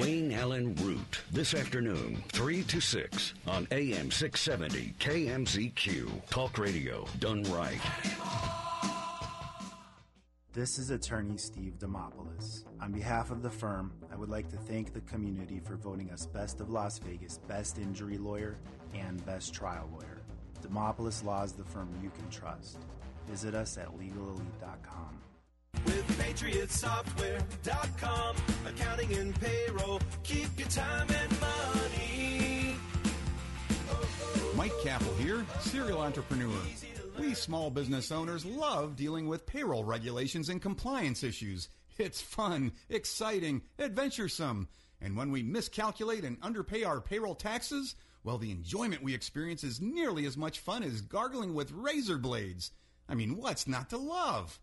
Wayne 0.00 0.32
Allen 0.32 0.74
Root 0.82 1.20
this 1.30 1.54
afternoon, 1.54 2.20
3 2.30 2.64
to 2.64 2.80
6 2.80 3.34
on 3.46 3.68
AM 3.70 4.10
670 4.10 4.92
KMZQ. 4.98 6.30
Talk 6.30 6.58
radio 6.58 7.06
done 7.20 7.44
right. 7.44 7.78
This 10.52 10.80
is 10.80 10.90
attorney 10.90 11.36
Steve 11.36 11.74
Dimopoulos. 11.78 12.64
On 12.80 12.90
behalf 12.90 13.30
of 13.30 13.42
the 13.42 13.50
firm, 13.50 13.92
I 14.12 14.16
would 14.16 14.30
like 14.30 14.48
to 14.48 14.56
thank 14.56 14.92
the 14.92 15.02
community 15.02 15.60
for 15.60 15.76
voting 15.76 16.10
us 16.10 16.26
Best 16.26 16.60
of 16.60 16.70
Las 16.70 16.98
Vegas, 16.98 17.38
Best 17.46 17.78
Injury 17.78 18.18
Lawyer, 18.18 18.58
and 18.94 19.24
Best 19.24 19.54
Trial 19.54 19.88
Lawyer. 19.92 20.22
Dimopoulos 20.60 21.22
Law 21.22 21.44
is 21.44 21.52
the 21.52 21.62
firm 21.62 21.88
you 22.02 22.10
can 22.10 22.28
trust. 22.30 22.78
Visit 23.28 23.54
us 23.54 23.78
at 23.78 23.96
legalelite.com. 23.96 25.20
With 25.84 26.06
PatriotSoftware.com, 26.18 28.36
accounting 28.66 29.12
and 29.14 29.34
payroll, 29.40 30.00
keep 30.22 30.58
your 30.58 30.68
time 30.68 31.06
and 31.10 31.40
money. 31.40 32.76
Mike 34.54 34.72
Kappel 34.82 35.16
here, 35.18 35.44
serial 35.60 36.00
entrepreneur. 36.00 36.58
We 37.18 37.34
small 37.34 37.70
business 37.70 38.12
owners 38.12 38.44
love 38.44 38.96
dealing 38.96 39.28
with 39.28 39.46
payroll 39.46 39.84
regulations 39.84 40.48
and 40.48 40.62
compliance 40.62 41.22
issues. 41.22 41.68
It's 41.98 42.20
fun, 42.20 42.72
exciting, 42.88 43.62
adventuresome. 43.78 44.68
And 45.00 45.16
when 45.16 45.30
we 45.30 45.42
miscalculate 45.42 46.24
and 46.24 46.38
underpay 46.42 46.84
our 46.84 47.00
payroll 47.00 47.34
taxes, 47.34 47.94
well, 48.24 48.38
the 48.38 48.50
enjoyment 48.50 49.02
we 49.02 49.14
experience 49.14 49.64
is 49.64 49.80
nearly 49.80 50.26
as 50.26 50.36
much 50.36 50.58
fun 50.58 50.82
as 50.82 51.00
gargling 51.00 51.54
with 51.54 51.72
razor 51.72 52.18
blades. 52.18 52.72
I 53.08 53.14
mean, 53.14 53.36
what's 53.36 53.66
not 53.66 53.90
to 53.90 53.96
love? 53.96 54.60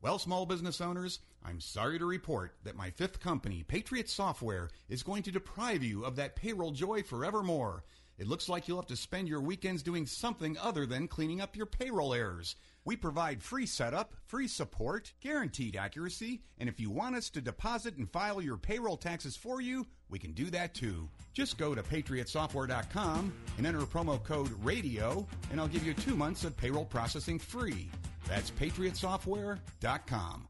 Well, 0.00 0.20
small 0.20 0.46
business 0.46 0.80
owners, 0.80 1.18
I'm 1.44 1.60
sorry 1.60 1.98
to 1.98 2.06
report 2.06 2.54
that 2.62 2.76
my 2.76 2.90
fifth 2.90 3.18
company, 3.18 3.64
Patriot 3.66 4.08
Software, 4.08 4.70
is 4.88 5.02
going 5.02 5.24
to 5.24 5.32
deprive 5.32 5.82
you 5.82 6.04
of 6.04 6.14
that 6.16 6.36
payroll 6.36 6.70
joy 6.70 7.02
forevermore. 7.02 7.82
It 8.16 8.28
looks 8.28 8.48
like 8.48 8.68
you'll 8.68 8.78
have 8.78 8.86
to 8.86 8.96
spend 8.96 9.28
your 9.28 9.40
weekends 9.40 9.82
doing 9.82 10.06
something 10.06 10.56
other 10.58 10.86
than 10.86 11.08
cleaning 11.08 11.40
up 11.40 11.56
your 11.56 11.66
payroll 11.66 12.14
errors. 12.14 12.54
We 12.84 12.94
provide 12.94 13.42
free 13.42 13.66
setup, 13.66 14.14
free 14.24 14.46
support, 14.46 15.12
guaranteed 15.20 15.74
accuracy, 15.74 16.42
and 16.58 16.68
if 16.68 16.78
you 16.78 16.90
want 16.90 17.16
us 17.16 17.28
to 17.30 17.40
deposit 17.40 17.96
and 17.96 18.08
file 18.08 18.40
your 18.40 18.56
payroll 18.56 18.96
taxes 18.96 19.36
for 19.36 19.60
you, 19.60 19.84
we 20.08 20.20
can 20.20 20.32
do 20.32 20.48
that 20.50 20.74
too. 20.74 21.08
Just 21.32 21.58
go 21.58 21.74
to 21.74 21.82
patriotsoftware.com 21.82 23.32
and 23.56 23.66
enter 23.66 23.80
promo 23.80 24.22
code 24.22 24.52
RADIO, 24.62 25.26
and 25.50 25.60
I'll 25.60 25.66
give 25.66 25.84
you 25.84 25.92
two 25.94 26.14
months 26.14 26.44
of 26.44 26.56
payroll 26.56 26.84
processing 26.84 27.40
free. 27.40 27.90
That's 28.28 28.50
patriotsoftware.com. 28.50 30.48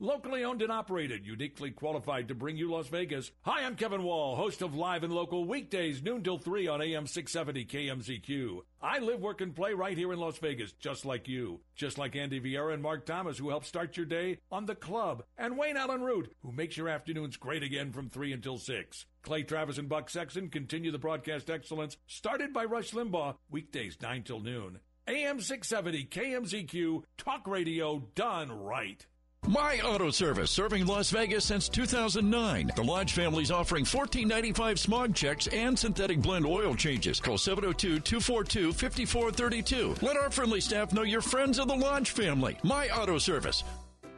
Locally 0.00 0.44
owned 0.44 0.62
and 0.62 0.70
operated, 0.70 1.26
uniquely 1.26 1.72
qualified 1.72 2.28
to 2.28 2.34
bring 2.34 2.56
you 2.56 2.70
Las 2.70 2.86
Vegas. 2.86 3.32
Hi, 3.42 3.64
I'm 3.64 3.74
Kevin 3.74 4.04
Wall, 4.04 4.36
host 4.36 4.62
of 4.62 4.76
Live 4.76 5.02
and 5.02 5.12
Local 5.12 5.44
weekdays, 5.44 6.04
noon 6.04 6.22
till 6.22 6.38
3 6.38 6.68
on 6.68 6.80
AM 6.80 7.08
670 7.08 7.64
KMZQ. 7.64 8.60
I 8.80 9.00
live, 9.00 9.20
work, 9.20 9.40
and 9.40 9.56
play 9.56 9.74
right 9.74 9.98
here 9.98 10.12
in 10.12 10.20
Las 10.20 10.38
Vegas, 10.38 10.70
just 10.70 11.04
like 11.04 11.26
you. 11.26 11.62
Just 11.74 11.98
like 11.98 12.14
Andy 12.14 12.40
Vieira 12.40 12.74
and 12.74 12.82
Mark 12.82 13.06
Thomas, 13.06 13.38
who 13.38 13.48
help 13.48 13.64
start 13.64 13.96
your 13.96 14.06
day 14.06 14.38
on 14.52 14.66
the 14.66 14.76
club. 14.76 15.24
And 15.36 15.58
Wayne 15.58 15.76
Allen 15.76 16.02
Root, 16.02 16.32
who 16.42 16.52
makes 16.52 16.76
your 16.76 16.88
afternoons 16.88 17.36
great 17.36 17.64
again 17.64 17.90
from 17.90 18.08
3 18.08 18.32
until 18.32 18.58
6. 18.58 19.04
Clay 19.22 19.42
Travis 19.42 19.78
and 19.78 19.88
Buck 19.88 20.10
Sexton 20.10 20.48
continue 20.48 20.92
the 20.92 20.98
broadcast 20.98 21.50
excellence 21.50 21.96
started 22.06 22.52
by 22.52 22.64
Rush 22.64 22.92
Limbaugh, 22.92 23.34
weekdays 23.50 23.98
9 24.00 24.22
till 24.22 24.38
noon. 24.38 24.78
AM 25.08 25.40
670 25.40 26.04
KMZQ, 26.04 27.02
talk 27.16 27.48
radio 27.48 28.02
done 28.14 28.52
right. 28.52 29.06
My 29.46 29.80
Auto 29.80 30.10
Service, 30.10 30.50
serving 30.50 30.84
Las 30.84 31.10
Vegas 31.10 31.46
since 31.46 31.70
2009. 31.70 32.72
The 32.76 32.84
Lodge 32.84 33.14
family 33.14 33.42
is 33.42 33.50
offering 33.50 33.86
$14.95 33.86 34.78
smog 34.78 35.14
checks 35.14 35.46
and 35.46 35.78
synthetic 35.78 36.20
blend 36.20 36.44
oil 36.44 36.74
changes. 36.74 37.20
Call 37.20 37.38
702-242-5432. 37.38 40.02
Let 40.02 40.18
our 40.18 40.30
friendly 40.30 40.60
staff 40.60 40.92
know 40.92 41.04
you're 41.04 41.22
friends 41.22 41.58
of 41.58 41.68
the 41.68 41.74
Lodge 41.74 42.10
family. 42.10 42.58
My 42.62 42.90
Auto 42.90 43.16
Service. 43.16 43.64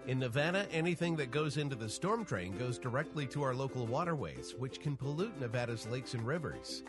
In 0.08 0.18
Nevada, 0.18 0.66
anything 0.72 1.14
that 1.16 1.30
goes 1.30 1.56
into 1.56 1.76
the 1.76 1.88
storm 1.88 2.24
drain 2.24 2.58
goes 2.58 2.78
directly 2.78 3.28
to 3.28 3.44
our 3.44 3.54
local 3.54 3.86
waterways, 3.86 4.56
which 4.58 4.80
can 4.80 4.96
pollute 4.96 5.40
Nevada's 5.40 5.86
lakes 5.86 6.14
and 6.14 6.26
rivers. 6.26 6.82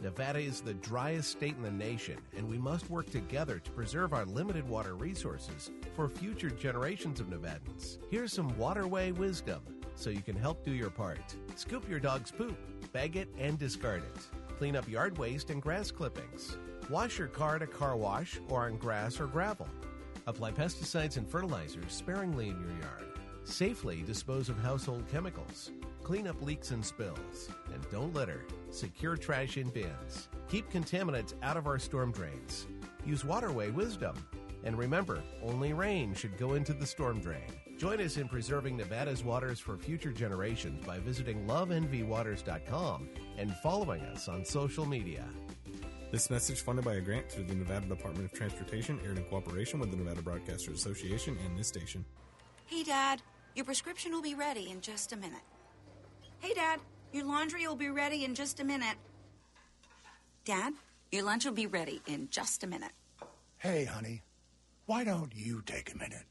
Nevada 0.00 0.38
is 0.38 0.60
the 0.60 0.74
driest 0.74 1.30
state 1.30 1.56
in 1.56 1.62
the 1.62 1.70
nation, 1.70 2.18
and 2.36 2.48
we 2.48 2.58
must 2.58 2.90
work 2.90 3.08
together 3.10 3.58
to 3.58 3.70
preserve 3.70 4.12
our 4.12 4.24
limited 4.26 4.68
water 4.68 4.94
resources 4.94 5.70
for 5.94 6.08
future 6.08 6.50
generations 6.50 7.20
of 7.20 7.28
Nevadans. 7.28 7.98
Here's 8.10 8.32
some 8.32 8.56
waterway 8.58 9.12
wisdom 9.12 9.62
so 9.94 10.10
you 10.10 10.22
can 10.22 10.36
help 10.36 10.64
do 10.64 10.72
your 10.72 10.90
part. 10.90 11.36
Scoop 11.54 11.88
your 11.88 12.00
dog's 12.00 12.30
poop, 12.30 12.56
bag 12.92 13.16
it, 13.16 13.28
and 13.38 13.58
discard 13.58 14.02
it. 14.02 14.28
Clean 14.58 14.76
up 14.76 14.88
yard 14.88 15.16
waste 15.18 15.50
and 15.50 15.62
grass 15.62 15.90
clippings. 15.90 16.58
Wash 16.90 17.18
your 17.18 17.28
car 17.28 17.56
at 17.56 17.62
a 17.62 17.66
car 17.66 17.96
wash 17.96 18.38
or 18.48 18.66
on 18.66 18.76
grass 18.76 19.20
or 19.20 19.26
gravel. 19.26 19.68
Apply 20.26 20.52
pesticides 20.52 21.16
and 21.16 21.28
fertilizers 21.28 21.92
sparingly 21.92 22.48
in 22.48 22.60
your 22.60 22.78
yard. 22.80 23.04
Safely 23.44 24.02
dispose 24.02 24.48
of 24.48 24.58
household 24.58 25.04
chemicals. 25.10 25.70
Clean 26.02 26.26
up 26.26 26.40
leaks 26.42 26.70
and 26.70 26.84
spills. 26.84 27.48
And 27.72 27.90
don't 27.90 28.14
litter. 28.14 28.44
Secure 28.74 29.16
trash 29.16 29.56
in 29.56 29.68
bins. 29.68 30.28
Keep 30.48 30.68
contaminants 30.68 31.34
out 31.44 31.56
of 31.56 31.68
our 31.68 31.78
storm 31.78 32.10
drains. 32.10 32.66
Use 33.06 33.24
waterway 33.24 33.70
wisdom. 33.70 34.16
And 34.64 34.76
remember, 34.76 35.22
only 35.44 35.72
rain 35.72 36.12
should 36.12 36.36
go 36.36 36.54
into 36.54 36.72
the 36.72 36.84
storm 36.84 37.20
drain. 37.20 37.46
Join 37.78 38.00
us 38.00 38.16
in 38.16 38.28
preserving 38.28 38.76
Nevada's 38.76 39.22
waters 39.22 39.60
for 39.60 39.76
future 39.76 40.10
generations 40.10 40.84
by 40.84 40.98
visiting 40.98 41.46
loveenvywaters.com 41.46 43.08
and 43.38 43.54
following 43.58 44.02
us 44.06 44.26
on 44.26 44.44
social 44.44 44.86
media. 44.86 45.24
This 46.10 46.28
message 46.28 46.62
funded 46.62 46.84
by 46.84 46.94
a 46.94 47.00
grant 47.00 47.30
through 47.30 47.44
the 47.44 47.54
Nevada 47.54 47.86
Department 47.86 48.24
of 48.24 48.36
Transportation, 48.36 48.98
aired 49.04 49.18
in 49.18 49.24
cooperation 49.26 49.78
with 49.78 49.92
the 49.92 49.96
Nevada 49.96 50.20
Broadcasters 50.20 50.74
Association 50.74 51.38
and 51.46 51.56
this 51.56 51.68
station. 51.68 52.04
Hey, 52.66 52.82
Dad, 52.82 53.22
your 53.54 53.66
prescription 53.66 54.10
will 54.10 54.22
be 54.22 54.34
ready 54.34 54.68
in 54.68 54.80
just 54.80 55.12
a 55.12 55.16
minute. 55.16 55.42
Hey, 56.40 56.54
Dad, 56.54 56.80
your 57.14 57.24
laundry 57.24 57.64
will 57.64 57.76
be 57.76 57.90
ready 57.90 58.24
in 58.24 58.34
just 58.34 58.58
a 58.58 58.64
minute. 58.64 58.96
Dad, 60.44 60.72
your 61.12 61.22
lunch 61.22 61.44
will 61.44 61.52
be 61.52 61.68
ready 61.68 62.02
in 62.08 62.28
just 62.28 62.64
a 62.64 62.66
minute. 62.66 62.90
Hey, 63.58 63.84
honey, 63.84 64.22
why 64.86 65.04
don't 65.04 65.32
you 65.32 65.62
take 65.64 65.94
a 65.94 65.96
minute? 65.96 66.24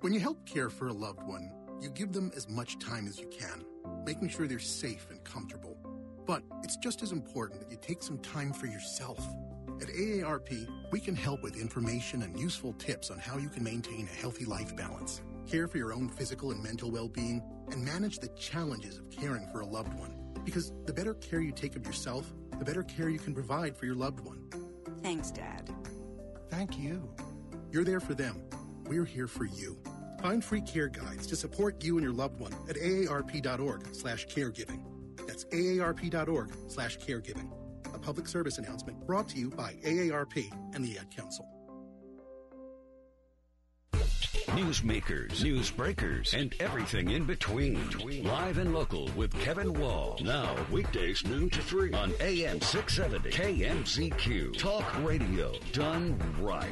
When 0.00 0.12
you 0.12 0.20
help 0.20 0.46
care 0.46 0.70
for 0.70 0.86
a 0.86 0.92
loved 0.92 1.24
one, 1.24 1.50
you 1.80 1.90
give 1.90 2.12
them 2.12 2.30
as 2.36 2.48
much 2.48 2.78
time 2.78 3.08
as 3.08 3.18
you 3.18 3.26
can, 3.26 3.64
making 4.06 4.28
sure 4.28 4.46
they're 4.46 4.60
safe 4.60 5.08
and 5.10 5.22
comfortable. 5.24 5.76
But 6.24 6.44
it's 6.62 6.76
just 6.76 7.02
as 7.02 7.10
important 7.10 7.60
that 7.60 7.72
you 7.72 7.78
take 7.82 8.00
some 8.00 8.18
time 8.18 8.52
for 8.52 8.66
yourself. 8.66 9.18
At 9.82 9.88
AARP, 9.88 10.68
we 10.92 11.00
can 11.00 11.16
help 11.16 11.42
with 11.42 11.60
information 11.60 12.22
and 12.22 12.38
useful 12.38 12.74
tips 12.74 13.10
on 13.10 13.18
how 13.18 13.38
you 13.38 13.48
can 13.48 13.64
maintain 13.64 14.06
a 14.06 14.20
healthy 14.20 14.44
life 14.44 14.76
balance, 14.76 15.22
care 15.48 15.66
for 15.66 15.78
your 15.78 15.92
own 15.92 16.08
physical 16.08 16.50
and 16.50 16.62
mental 16.62 16.90
well 16.90 17.08
being, 17.08 17.42
and 17.70 17.84
manage 17.84 18.18
the 18.18 18.28
challenges 18.28 18.98
of 18.98 19.10
caring 19.10 19.48
for 19.48 19.60
a 19.60 19.66
loved 19.66 19.94
one. 19.94 20.14
Because 20.44 20.72
the 20.86 20.92
better 20.92 21.14
care 21.14 21.40
you 21.40 21.52
take 21.52 21.76
of 21.76 21.86
yourself, 21.86 22.32
the 22.58 22.64
better 22.64 22.82
care 22.82 23.08
you 23.08 23.18
can 23.18 23.34
provide 23.34 23.76
for 23.76 23.86
your 23.86 23.94
loved 23.94 24.20
one. 24.20 24.48
Thanks, 25.02 25.30
Dad. 25.30 25.70
Thank 26.50 26.78
you. 26.78 27.08
You're 27.70 27.84
there 27.84 28.00
for 28.00 28.14
them. 28.14 28.42
We're 28.84 29.04
here 29.04 29.26
for 29.26 29.44
you. 29.44 29.78
Find 30.20 30.42
free 30.42 30.62
care 30.62 30.88
guides 30.88 31.26
to 31.28 31.36
support 31.36 31.82
you 31.84 31.96
and 31.96 32.04
your 32.04 32.12
loved 32.12 32.40
one 32.40 32.52
at 32.68 32.76
aarp.org 32.76 33.94
slash 33.94 34.26
caregiving. 34.26 34.82
That's 35.26 35.44
aarp.org 35.46 36.52
slash 36.68 36.98
caregiving. 36.98 37.50
A 37.94 37.98
public 37.98 38.26
service 38.26 38.58
announcement 38.58 39.06
brought 39.06 39.28
to 39.28 39.38
you 39.38 39.50
by 39.50 39.74
AARP 39.84 40.50
and 40.74 40.84
the 40.84 40.98
Ad 40.98 41.10
Council. 41.10 41.46
Newsmakers, 44.58 45.44
news 45.44 45.70
breakers, 45.70 46.34
and 46.34 46.52
everything 46.58 47.10
in 47.10 47.22
between. 47.22 47.78
Live 48.24 48.58
and 48.58 48.74
local 48.74 49.08
with 49.14 49.32
Kevin 49.38 49.72
Wall. 49.72 50.18
Now, 50.20 50.52
weekdays 50.72 51.24
noon 51.24 51.48
to 51.50 51.62
3 51.62 51.92
on 51.92 52.12
AM 52.18 52.60
670 52.60 53.30
KMZQ. 53.30 54.58
Talk 54.58 55.04
radio 55.04 55.52
done 55.72 56.18
right. 56.40 56.66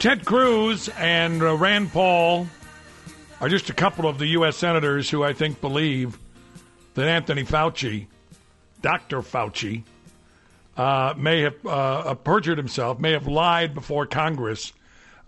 Ted 0.00 0.24
Cruz 0.24 0.88
and 0.98 1.40
uh, 1.40 1.54
Rand 1.54 1.92
Paul 1.92 2.48
are 3.40 3.48
just 3.48 3.70
a 3.70 3.72
couple 3.72 4.08
of 4.08 4.18
the 4.18 4.26
U.S. 4.26 4.56
senators 4.56 5.08
who 5.08 5.22
I 5.22 5.32
think 5.32 5.60
believe 5.60 6.18
that 6.94 7.06
Anthony 7.06 7.44
Fauci 7.44 8.08
Dr. 8.80 9.22
Fauci, 9.22 9.82
uh, 10.76 11.14
may 11.16 11.42
have 11.42 11.66
uh, 11.66 12.14
perjured 12.14 12.58
himself, 12.58 12.98
may 13.00 13.12
have 13.12 13.26
lied 13.26 13.74
before 13.74 14.06
Congress 14.06 14.72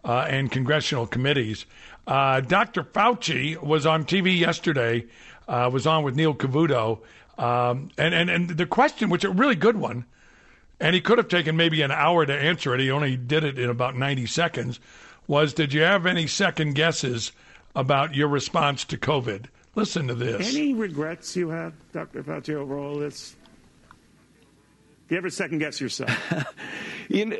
uh, 0.04 0.26
and 0.28 0.50
congressional 0.50 1.06
committees. 1.06 1.66
Uh, 2.06 2.40
Dr. 2.40 2.84
Fauci 2.84 3.60
was 3.60 3.84
on 3.84 4.04
TV 4.04 4.38
yesterday, 4.38 5.04
uh, 5.48 5.68
was 5.72 5.86
on 5.86 6.04
with 6.04 6.14
Neil 6.14 6.34
Cavuto, 6.34 7.00
um, 7.36 7.90
and, 7.98 8.14
and, 8.14 8.30
and 8.30 8.48
the 8.50 8.66
question, 8.66 9.10
which 9.10 9.24
is 9.24 9.30
a 9.30 9.34
really 9.34 9.56
good 9.56 9.76
one, 9.76 10.04
and 10.78 10.94
he 10.94 11.00
could 11.00 11.18
have 11.18 11.28
taken 11.28 11.56
maybe 11.56 11.82
an 11.82 11.90
hour 11.90 12.24
to 12.24 12.32
answer 12.32 12.74
it, 12.74 12.80
he 12.80 12.90
only 12.90 13.16
did 13.16 13.44
it 13.44 13.58
in 13.58 13.68
about 13.68 13.96
90 13.96 14.26
seconds, 14.26 14.80
was 15.26 15.52
did 15.52 15.72
you 15.72 15.82
have 15.82 16.06
any 16.06 16.26
second 16.26 16.74
guesses 16.74 17.32
about 17.74 18.14
your 18.14 18.28
response 18.28 18.84
to 18.84 18.96
COVID? 18.96 19.46
Listen 19.74 20.08
to 20.08 20.14
this. 20.14 20.54
Any 20.54 20.74
regrets 20.74 21.36
you 21.36 21.48
have, 21.50 21.72
Dr. 21.92 22.22
Fauci, 22.22 22.54
over 22.54 22.78
all 22.78 22.98
this? 22.98 23.36
You 25.10 25.16
ever 25.16 25.28
second 25.28 25.58
guess 25.58 25.80
yourself? 25.80 26.10
you 27.08 27.26
know, 27.26 27.36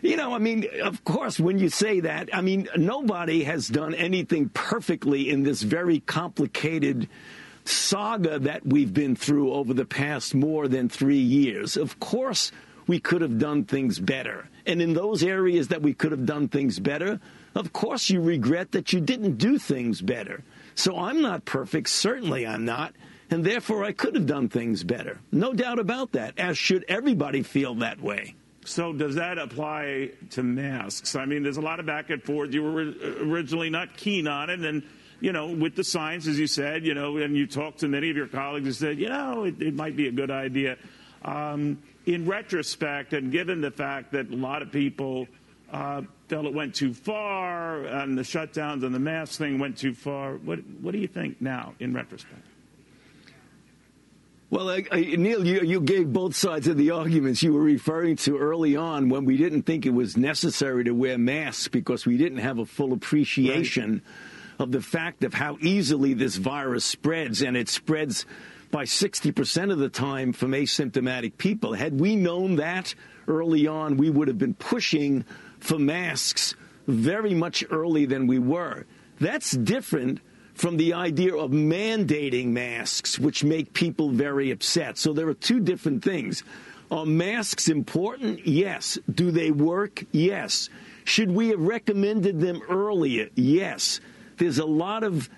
you 0.00 0.16
know, 0.16 0.32
I 0.32 0.38
mean, 0.38 0.64
of 0.82 1.04
course, 1.04 1.40
when 1.40 1.58
you 1.58 1.68
say 1.68 2.00
that, 2.00 2.30
I 2.32 2.40
mean, 2.40 2.68
nobody 2.76 3.42
has 3.44 3.66
done 3.66 3.94
anything 3.94 4.48
perfectly 4.48 5.28
in 5.28 5.42
this 5.42 5.62
very 5.62 5.98
complicated 6.00 7.08
saga 7.64 8.38
that 8.38 8.64
we've 8.64 8.94
been 8.94 9.16
through 9.16 9.52
over 9.52 9.74
the 9.74 9.84
past 9.84 10.34
more 10.34 10.68
than 10.68 10.88
three 10.88 11.18
years. 11.18 11.76
Of 11.76 11.98
course, 11.98 12.52
we 12.86 13.00
could 13.00 13.22
have 13.22 13.38
done 13.38 13.64
things 13.64 13.98
better. 13.98 14.48
And 14.66 14.80
in 14.80 14.94
those 14.94 15.24
areas 15.24 15.68
that 15.68 15.82
we 15.82 15.94
could 15.94 16.12
have 16.12 16.26
done 16.26 16.48
things 16.48 16.78
better, 16.78 17.20
of 17.56 17.72
course, 17.72 18.08
you 18.08 18.20
regret 18.20 18.72
that 18.72 18.92
you 18.92 19.00
didn't 19.00 19.36
do 19.36 19.58
things 19.58 20.00
better. 20.00 20.44
So 20.76 20.96
I'm 20.96 21.20
not 21.20 21.44
perfect. 21.44 21.88
Certainly, 21.88 22.46
I'm 22.46 22.64
not. 22.64 22.94
And 23.30 23.44
therefore, 23.44 23.84
I 23.84 23.92
could 23.92 24.16
have 24.16 24.26
done 24.26 24.48
things 24.48 24.82
better. 24.82 25.20
No 25.30 25.52
doubt 25.52 25.78
about 25.78 26.12
that, 26.12 26.38
as 26.38 26.58
should 26.58 26.84
everybody 26.88 27.42
feel 27.42 27.76
that 27.76 28.00
way. 28.00 28.34
So 28.64 28.92
does 28.92 29.14
that 29.14 29.38
apply 29.38 30.10
to 30.30 30.42
masks? 30.42 31.14
I 31.16 31.24
mean, 31.24 31.42
there's 31.42 31.56
a 31.56 31.62
lot 31.62 31.80
of 31.80 31.86
back 31.86 32.10
and 32.10 32.22
forth. 32.22 32.52
You 32.52 32.62
were 32.62 32.92
originally 33.22 33.70
not 33.70 33.96
keen 33.96 34.26
on 34.26 34.50
it, 34.50 34.60
and 34.60 34.82
you 35.20 35.32
know, 35.32 35.46
with 35.48 35.76
the 35.76 35.84
science, 35.84 36.26
as 36.26 36.38
you 36.38 36.46
said, 36.46 36.84
you 36.84 36.94
know, 36.94 37.18
and 37.18 37.36
you 37.36 37.46
talked 37.46 37.80
to 37.80 37.88
many 37.88 38.10
of 38.10 38.16
your 38.16 38.26
colleagues 38.26 38.66
who 38.66 38.72
said, 38.72 38.98
you 38.98 39.08
know, 39.08 39.44
it, 39.44 39.60
it 39.60 39.74
might 39.74 39.96
be 39.96 40.08
a 40.08 40.12
good 40.12 40.30
idea. 40.30 40.76
Um, 41.22 41.78
in 42.06 42.26
retrospect, 42.26 43.12
and 43.12 43.30
given 43.30 43.60
the 43.60 43.70
fact 43.70 44.12
that 44.12 44.30
a 44.30 44.36
lot 44.36 44.62
of 44.62 44.72
people 44.72 45.28
uh, 45.70 46.02
felt 46.28 46.46
it 46.46 46.54
went 46.54 46.74
too 46.74 46.94
far, 46.94 47.84
and 47.84 48.16
the 48.16 48.22
shutdowns 48.22 48.82
and 48.84 48.94
the 48.94 48.98
mask 48.98 49.38
thing 49.38 49.58
went 49.58 49.76
too 49.78 49.94
far, 49.94 50.36
what 50.36 50.58
what 50.80 50.92
do 50.92 50.98
you 50.98 51.08
think 51.08 51.40
now, 51.40 51.74
in 51.78 51.92
retrospect? 51.92 52.42
Well, 54.50 54.68
uh, 54.68 54.80
Neil, 54.92 55.46
you, 55.46 55.60
you 55.60 55.80
gave 55.80 56.12
both 56.12 56.34
sides 56.34 56.66
of 56.66 56.76
the 56.76 56.90
arguments 56.90 57.40
you 57.40 57.52
were 57.52 57.62
referring 57.62 58.16
to 58.16 58.36
early 58.36 58.74
on 58.74 59.08
when 59.08 59.24
we 59.24 59.36
didn't 59.36 59.62
think 59.62 59.86
it 59.86 59.94
was 59.94 60.16
necessary 60.16 60.82
to 60.84 60.90
wear 60.90 61.16
masks 61.18 61.68
because 61.68 62.04
we 62.04 62.16
didn't 62.16 62.38
have 62.38 62.58
a 62.58 62.66
full 62.66 62.92
appreciation 62.92 63.92
right. 63.92 64.64
of 64.64 64.72
the 64.72 64.80
fact 64.80 65.22
of 65.22 65.34
how 65.34 65.56
easily 65.60 66.14
this 66.14 66.34
virus 66.34 66.84
spreads, 66.84 67.42
and 67.42 67.56
it 67.56 67.68
spreads 67.68 68.26
by 68.72 68.84
60% 68.84 69.70
of 69.70 69.78
the 69.78 69.88
time 69.88 70.32
from 70.32 70.50
asymptomatic 70.50 71.38
people. 71.38 71.74
Had 71.74 72.00
we 72.00 72.16
known 72.16 72.56
that 72.56 72.92
early 73.28 73.68
on, 73.68 73.98
we 73.98 74.10
would 74.10 74.26
have 74.26 74.38
been 74.38 74.54
pushing 74.54 75.24
for 75.60 75.78
masks 75.78 76.56
very 76.88 77.34
much 77.34 77.62
earlier 77.70 78.08
than 78.08 78.26
we 78.26 78.40
were. 78.40 78.84
That's 79.20 79.52
different 79.52 80.20
from 80.54 80.76
the 80.76 80.92
idea 80.94 81.36
of 81.36 81.50
mandating 81.50 82.48
masks, 82.48 83.18
which 83.18 83.44
make 83.44 83.72
people 83.72 84.10
very 84.10 84.50
upset. 84.50 84.98
So 84.98 85.12
there 85.12 85.28
are 85.28 85.34
two 85.34 85.60
different 85.60 86.04
things. 86.04 86.42
Are 86.90 87.06
masks 87.06 87.68
important? 87.68 88.46
Yes. 88.46 88.98
Do 89.12 89.30
they 89.30 89.50
work? 89.50 90.04
Yes. 90.12 90.68
Should 91.04 91.30
we 91.30 91.48
have 91.48 91.60
recommended 91.60 92.40
them 92.40 92.60
earlier? 92.68 93.28
Yes. 93.34 94.00
There's 94.38 94.58
a 94.58 94.66
lot 94.66 95.04
of 95.04 95.28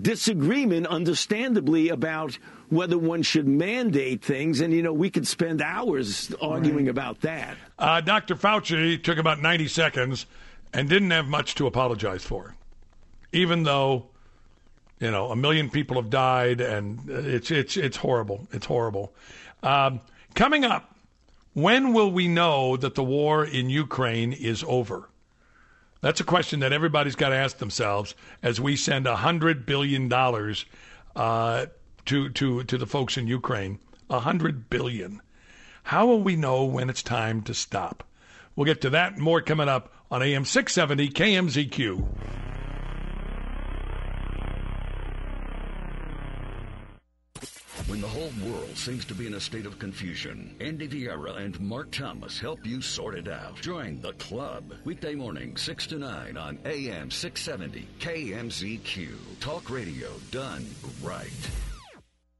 disagreement, 0.00 0.86
understandably, 0.86 1.88
about 1.88 2.38
whether 2.68 2.98
one 2.98 3.22
should 3.22 3.46
mandate 3.46 4.22
things. 4.22 4.60
And, 4.60 4.72
you 4.72 4.82
know, 4.82 4.92
we 4.92 5.10
could 5.10 5.26
spend 5.26 5.62
hours 5.62 6.32
arguing 6.40 6.86
right. 6.86 6.90
about 6.90 7.20
that. 7.22 7.56
Uh, 7.78 8.00
Dr. 8.00 8.34
Fauci 8.34 9.02
took 9.02 9.18
about 9.18 9.40
90 9.40 9.68
seconds 9.68 10.26
and 10.72 10.88
didn't 10.88 11.10
have 11.10 11.26
much 11.26 11.54
to 11.56 11.66
apologize 11.66 12.24
for, 12.24 12.54
even 13.32 13.62
though 13.62 14.10
you 15.00 15.10
know, 15.10 15.30
a 15.30 15.36
million 15.36 15.70
people 15.70 15.96
have 15.96 16.10
died, 16.10 16.60
and 16.60 17.08
it's 17.08 17.50
it's 17.50 17.76
it's 17.76 17.96
horrible. 17.96 18.46
It's 18.52 18.66
horrible. 18.66 19.12
Um, 19.62 20.00
coming 20.34 20.64
up, 20.64 20.94
when 21.54 21.94
will 21.94 22.12
we 22.12 22.28
know 22.28 22.76
that 22.76 22.94
the 22.94 23.02
war 23.02 23.44
in 23.44 23.70
Ukraine 23.70 24.34
is 24.34 24.62
over? 24.68 25.08
That's 26.02 26.20
a 26.20 26.24
question 26.24 26.60
that 26.60 26.72
everybody's 26.72 27.16
got 27.16 27.30
to 27.30 27.36
ask 27.36 27.58
themselves 27.58 28.14
as 28.42 28.60
we 28.60 28.76
send 28.76 29.06
hundred 29.06 29.64
billion 29.64 30.08
dollars 30.10 30.66
uh, 31.16 31.66
to 32.04 32.28
to 32.28 32.62
to 32.64 32.78
the 32.78 32.86
folks 32.86 33.16
in 33.16 33.26
Ukraine. 33.26 33.78
Hundred 34.10 34.68
billion. 34.68 35.22
How 35.84 36.06
will 36.06 36.22
we 36.22 36.36
know 36.36 36.64
when 36.64 36.90
it's 36.90 37.02
time 37.02 37.40
to 37.42 37.54
stop? 37.54 38.04
We'll 38.54 38.66
get 38.66 38.82
to 38.82 38.90
that 38.90 39.16
more 39.16 39.40
coming 39.40 39.68
up 39.68 39.94
on 40.10 40.22
AM 40.22 40.44
670 40.44 41.08
KMZQ. 41.08 42.39
Seems 48.80 49.04
to 49.04 49.14
be 49.14 49.26
in 49.26 49.34
a 49.34 49.40
state 49.40 49.66
of 49.66 49.78
confusion, 49.78 50.56
Andy 50.58 50.88
Vieira 50.88 51.36
and 51.36 51.60
Mark 51.60 51.90
Thomas 51.90 52.40
help 52.40 52.64
you 52.64 52.80
sort 52.80 53.14
it 53.14 53.28
out. 53.28 53.60
Join 53.60 54.00
the 54.00 54.14
club. 54.14 54.72
Weekday 54.84 55.14
morning, 55.14 55.54
6 55.54 55.86
to 55.88 55.98
9 55.98 56.38
on 56.38 56.58
AM 56.64 57.10
670 57.10 57.86
KMZQ. 58.00 59.10
Talk 59.38 59.68
radio 59.68 60.08
done 60.30 60.64
right. 61.02 61.50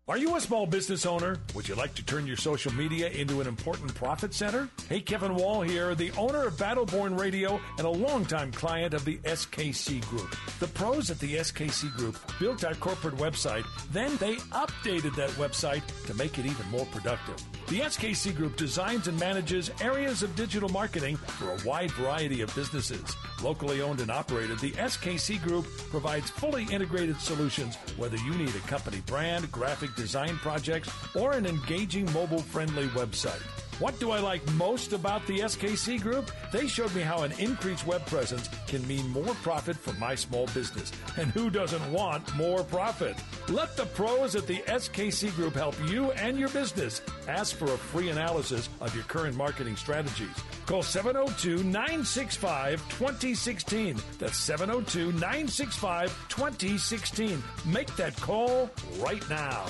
Are 0.09 0.17
you 0.17 0.35
a 0.35 0.41
small 0.41 0.67
business 0.67 1.07
owner? 1.07 1.39
Would 1.55 1.69
you 1.69 1.77
like 1.77 1.95
to 1.95 2.05
turn 2.05 2.27
your 2.27 2.37
social 2.37 2.73
media 2.73 3.11
into 3.11 3.41
an 3.41 3.47
important 3.47 3.95
profit 3.95 4.35
center? 4.35 4.69
Hey, 4.89 5.01
Kevin 5.01 5.37
Wall 5.37 5.61
here, 5.61 5.95
the 5.95 6.11
owner 6.13 6.49
of 6.49 6.55
Battleborn 6.55 7.17
Radio 7.17 7.61
and 7.79 7.87
a 7.87 7.91
longtime 7.91 8.51
client 8.51 8.93
of 8.93 9.05
the 9.05 9.19
SKC 9.19 10.05
Group. 10.09 10.35
The 10.59 10.67
pros 10.67 11.13
at 11.13 11.21
the 11.21 11.37
SKC 11.37 11.95
Group 11.95 12.19
built 12.41 12.65
our 12.65 12.75
corporate 12.75 13.15
website, 13.17 13.65
then 13.93 14.17
they 14.17 14.35
updated 14.51 15.15
that 15.15 15.31
website 15.31 15.83
to 16.07 16.15
make 16.15 16.39
it 16.39 16.47
even 16.47 16.69
more 16.71 16.87
productive. 16.87 17.37
The 17.69 17.81
SKC 17.81 18.35
Group 18.35 18.57
designs 18.57 19.07
and 19.07 19.17
manages 19.21 19.71
areas 19.81 20.25
of 20.25 20.35
digital 20.35 20.71
marketing 20.71 21.19
for 21.19 21.51
a 21.53 21.59
wide 21.65 21.93
variety 21.93 22.41
of 22.41 22.53
businesses. 22.57 23.15
Locally 23.45 23.81
owned 23.81 24.01
and 24.01 24.11
operated, 24.11 24.59
the 24.59 24.73
SKC 24.73 25.41
Group 25.41 25.67
provides 25.91 26.31
fully 26.31 26.65
integrated 26.65 27.21
solutions 27.21 27.77
whether 27.97 28.17
you 28.17 28.35
need 28.35 28.49
a 28.49 28.67
company 28.67 29.01
brand, 29.07 29.53
graphic 29.53 29.95
design 30.01 30.37
projects, 30.39 30.91
or 31.15 31.33
an 31.33 31.45
engaging 31.45 32.11
mobile 32.13 32.41
friendly 32.41 32.87
website. 32.89 33.60
What 33.81 33.99
do 33.99 34.11
I 34.11 34.21
like 34.21 34.47
most 34.53 34.93
about 34.93 35.27
the 35.27 35.39
SKC 35.39 36.03
Group? 36.03 36.31
They 36.53 36.67
showed 36.67 36.95
me 36.95 37.01
how 37.01 37.23
an 37.23 37.33
increased 37.39 37.87
web 37.87 38.05
presence 38.05 38.51
can 38.67 38.87
mean 38.87 39.09
more 39.09 39.35
profit 39.37 39.75
for 39.75 39.95
my 39.95 40.15
small 40.15 40.47
business. 40.49 40.93
And 41.17 41.31
who 41.31 41.49
doesn't 41.49 41.91
want 41.91 42.35
more 42.37 42.63
profit? 42.63 43.17
Let 43.49 43.79
the 43.79 43.87
pros 43.87 44.37
at 44.37 44.47
the 44.47 44.59
SKC 44.59 45.35
Group 45.35 45.55
help 45.55 45.75
you 45.89 46.13
and 46.13 46.39
your 46.39 46.51
business. 46.51 47.01
Ask 47.27 47.57
for 47.57 47.73
a 47.73 47.79
free 47.79 48.11
analysis 48.11 48.69
of 48.83 48.95
your 48.95 49.05
current 49.05 49.35
marketing 49.35 49.77
strategies. 49.77 50.37
Call 50.67 50.83
702 50.83 51.65
965 51.65 52.87
2016. 52.91 53.97
That's 54.19 54.37
702 54.37 55.11
965 55.13 56.29
2016. 56.29 57.43
Make 57.65 57.97
that 57.97 58.15
call 58.17 58.69
right 58.99 59.27
now. 59.31 59.65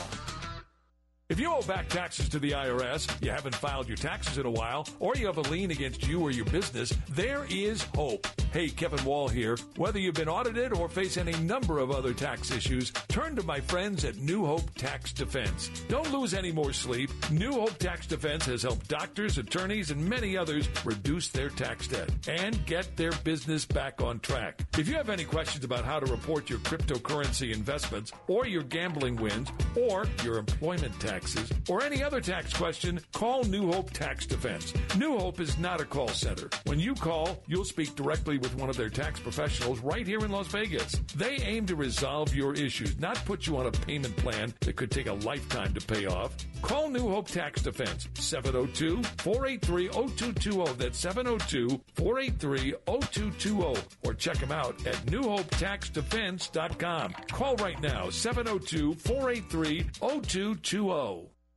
If 1.30 1.38
you 1.38 1.54
owe 1.54 1.62
back 1.62 1.88
taxes 1.88 2.28
to 2.30 2.40
the 2.40 2.50
IRS, 2.50 3.08
you 3.22 3.30
haven't 3.30 3.54
filed 3.54 3.86
your 3.86 3.96
taxes 3.96 4.36
in 4.36 4.46
a 4.46 4.50
while, 4.50 4.84
or 4.98 5.14
you 5.14 5.26
have 5.26 5.38
a 5.38 5.42
lien 5.42 5.70
against 5.70 6.04
you 6.08 6.20
or 6.20 6.32
your 6.32 6.44
business, 6.46 6.92
there 7.08 7.46
is 7.48 7.84
hope. 7.94 8.26
Hey, 8.52 8.68
Kevin 8.68 9.04
Wall 9.04 9.28
here. 9.28 9.56
Whether 9.76 10.00
you've 10.00 10.16
been 10.16 10.28
audited 10.28 10.72
or 10.72 10.88
face 10.88 11.16
any 11.16 11.32
number 11.34 11.78
of 11.78 11.92
other 11.92 12.12
tax 12.12 12.50
issues, 12.50 12.90
turn 13.06 13.36
to 13.36 13.44
my 13.44 13.60
friends 13.60 14.04
at 14.04 14.16
New 14.16 14.44
Hope 14.44 14.74
Tax 14.74 15.12
Defense. 15.12 15.70
Don't 15.86 16.12
lose 16.12 16.34
any 16.34 16.50
more 16.50 16.72
sleep. 16.72 17.10
New 17.30 17.52
Hope 17.52 17.78
Tax 17.78 18.08
Defense 18.08 18.46
has 18.46 18.64
helped 18.64 18.88
doctors, 18.88 19.38
attorneys, 19.38 19.92
and 19.92 20.04
many 20.04 20.36
others 20.36 20.68
reduce 20.84 21.28
their 21.28 21.48
tax 21.48 21.86
debt 21.86 22.10
and 22.26 22.66
get 22.66 22.96
their 22.96 23.12
business 23.22 23.64
back 23.64 24.02
on 24.02 24.18
track. 24.18 24.66
If 24.76 24.88
you 24.88 24.94
have 24.94 25.10
any 25.10 25.24
questions 25.24 25.64
about 25.64 25.84
how 25.84 26.00
to 26.00 26.10
report 26.10 26.50
your 26.50 26.58
cryptocurrency 26.58 27.54
investments 27.54 28.10
or 28.26 28.48
your 28.48 28.64
gambling 28.64 29.14
wins 29.14 29.48
or 29.76 30.06
your 30.24 30.38
employment 30.38 30.98
tax, 30.98 31.19
taxes, 31.20 31.52
or 31.68 31.82
any 31.82 32.02
other 32.02 32.20
tax 32.20 32.52
question, 32.52 33.00
call 33.12 33.44
New 33.44 33.70
Hope 33.70 33.90
Tax 33.90 34.26
Defense. 34.26 34.72
New 34.96 35.16
Hope 35.18 35.38
is 35.40 35.56
not 35.58 35.80
a 35.80 35.84
call 35.84 36.08
center. 36.08 36.50
When 36.64 36.80
you 36.80 36.94
call, 36.94 37.42
you'll 37.46 37.66
speak 37.66 37.94
directly 37.94 38.38
with 38.38 38.56
one 38.56 38.68
of 38.70 38.76
their 38.76 38.88
tax 38.88 39.20
professionals 39.20 39.80
right 39.80 40.06
here 40.06 40.20
in 40.20 40.30
Las 40.30 40.46
Vegas. 40.48 40.92
They 41.14 41.36
aim 41.36 41.66
to 41.66 41.76
resolve 41.76 42.34
your 42.34 42.54
issues, 42.54 42.98
not 42.98 43.22
put 43.26 43.46
you 43.46 43.58
on 43.58 43.66
a 43.66 43.70
payment 43.70 44.16
plan 44.16 44.54
that 44.60 44.76
could 44.76 44.90
take 44.90 45.08
a 45.08 45.12
lifetime 45.12 45.74
to 45.74 45.86
pay 45.86 46.06
off. 46.06 46.32
Call 46.62 46.88
New 46.88 47.06
Hope 47.08 47.28
Tax 47.28 47.60
Defense 47.62 48.08
702 48.14 49.02
483 49.18 49.88
0220. 49.88 50.72
That's 50.74 50.98
702 50.98 51.80
483 51.94 52.74
0220. 52.86 53.80
Or 54.04 54.14
check 54.14 54.38
them 54.38 54.52
out 54.52 54.86
at 54.86 54.94
newhopetaxdefense.com. 55.06 57.14
Call 57.30 57.56
right 57.56 57.80
now 57.80 58.10
702 58.10 58.94
483 58.94 59.86
0220. 60.00 61.09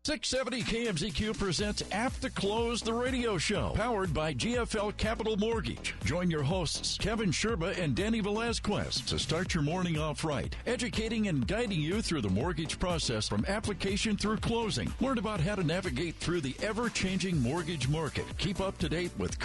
670 0.06 0.64
KMZQ 0.64 1.40
presents 1.40 1.82
After 1.94 2.30
Close 2.30 2.82
the 2.82 2.92
Radio 2.92 3.38
Show, 3.38 3.72
powered 3.74 4.14
by 4.14 4.34
GFL 4.34 4.98
Capital 4.98 5.38
Mortgage. 5.38 5.96
Join 6.04 6.30
your 6.30 6.44
hosts, 6.44 6.98
Kevin 6.98 7.32
Sherba 7.32 7.80
and 7.80 7.96
Danny 7.96 8.20
Velazquez, 8.20 9.00
to 9.00 9.18
start 9.18 9.54
your 9.54 9.64
morning 9.64 9.98
off 9.98 10.26
right, 10.26 10.54
educating 10.68 11.30
and 11.30 11.48
guiding 11.48 11.80
you 11.80 12.02
through 12.02 12.20
the 12.20 12.28
mortgage 12.28 12.80
process 12.80 13.30
from 13.30 13.46
application 13.48 14.18
through 14.18 14.40
closing. 14.40 14.94
Learn 15.00 15.20
about 15.20 15.40
how 15.40 15.56
to 15.56 15.64
navigate 15.64 16.16
through 16.16 16.42
the 16.42 16.56
ever 16.62 16.90
changing 16.90 17.42
mortgage 17.42 17.88
market. 17.88 18.26
Keep 18.38 18.60
up 18.60 18.78
to 18.80 18.90
date 18.90 19.12
with 19.18 19.40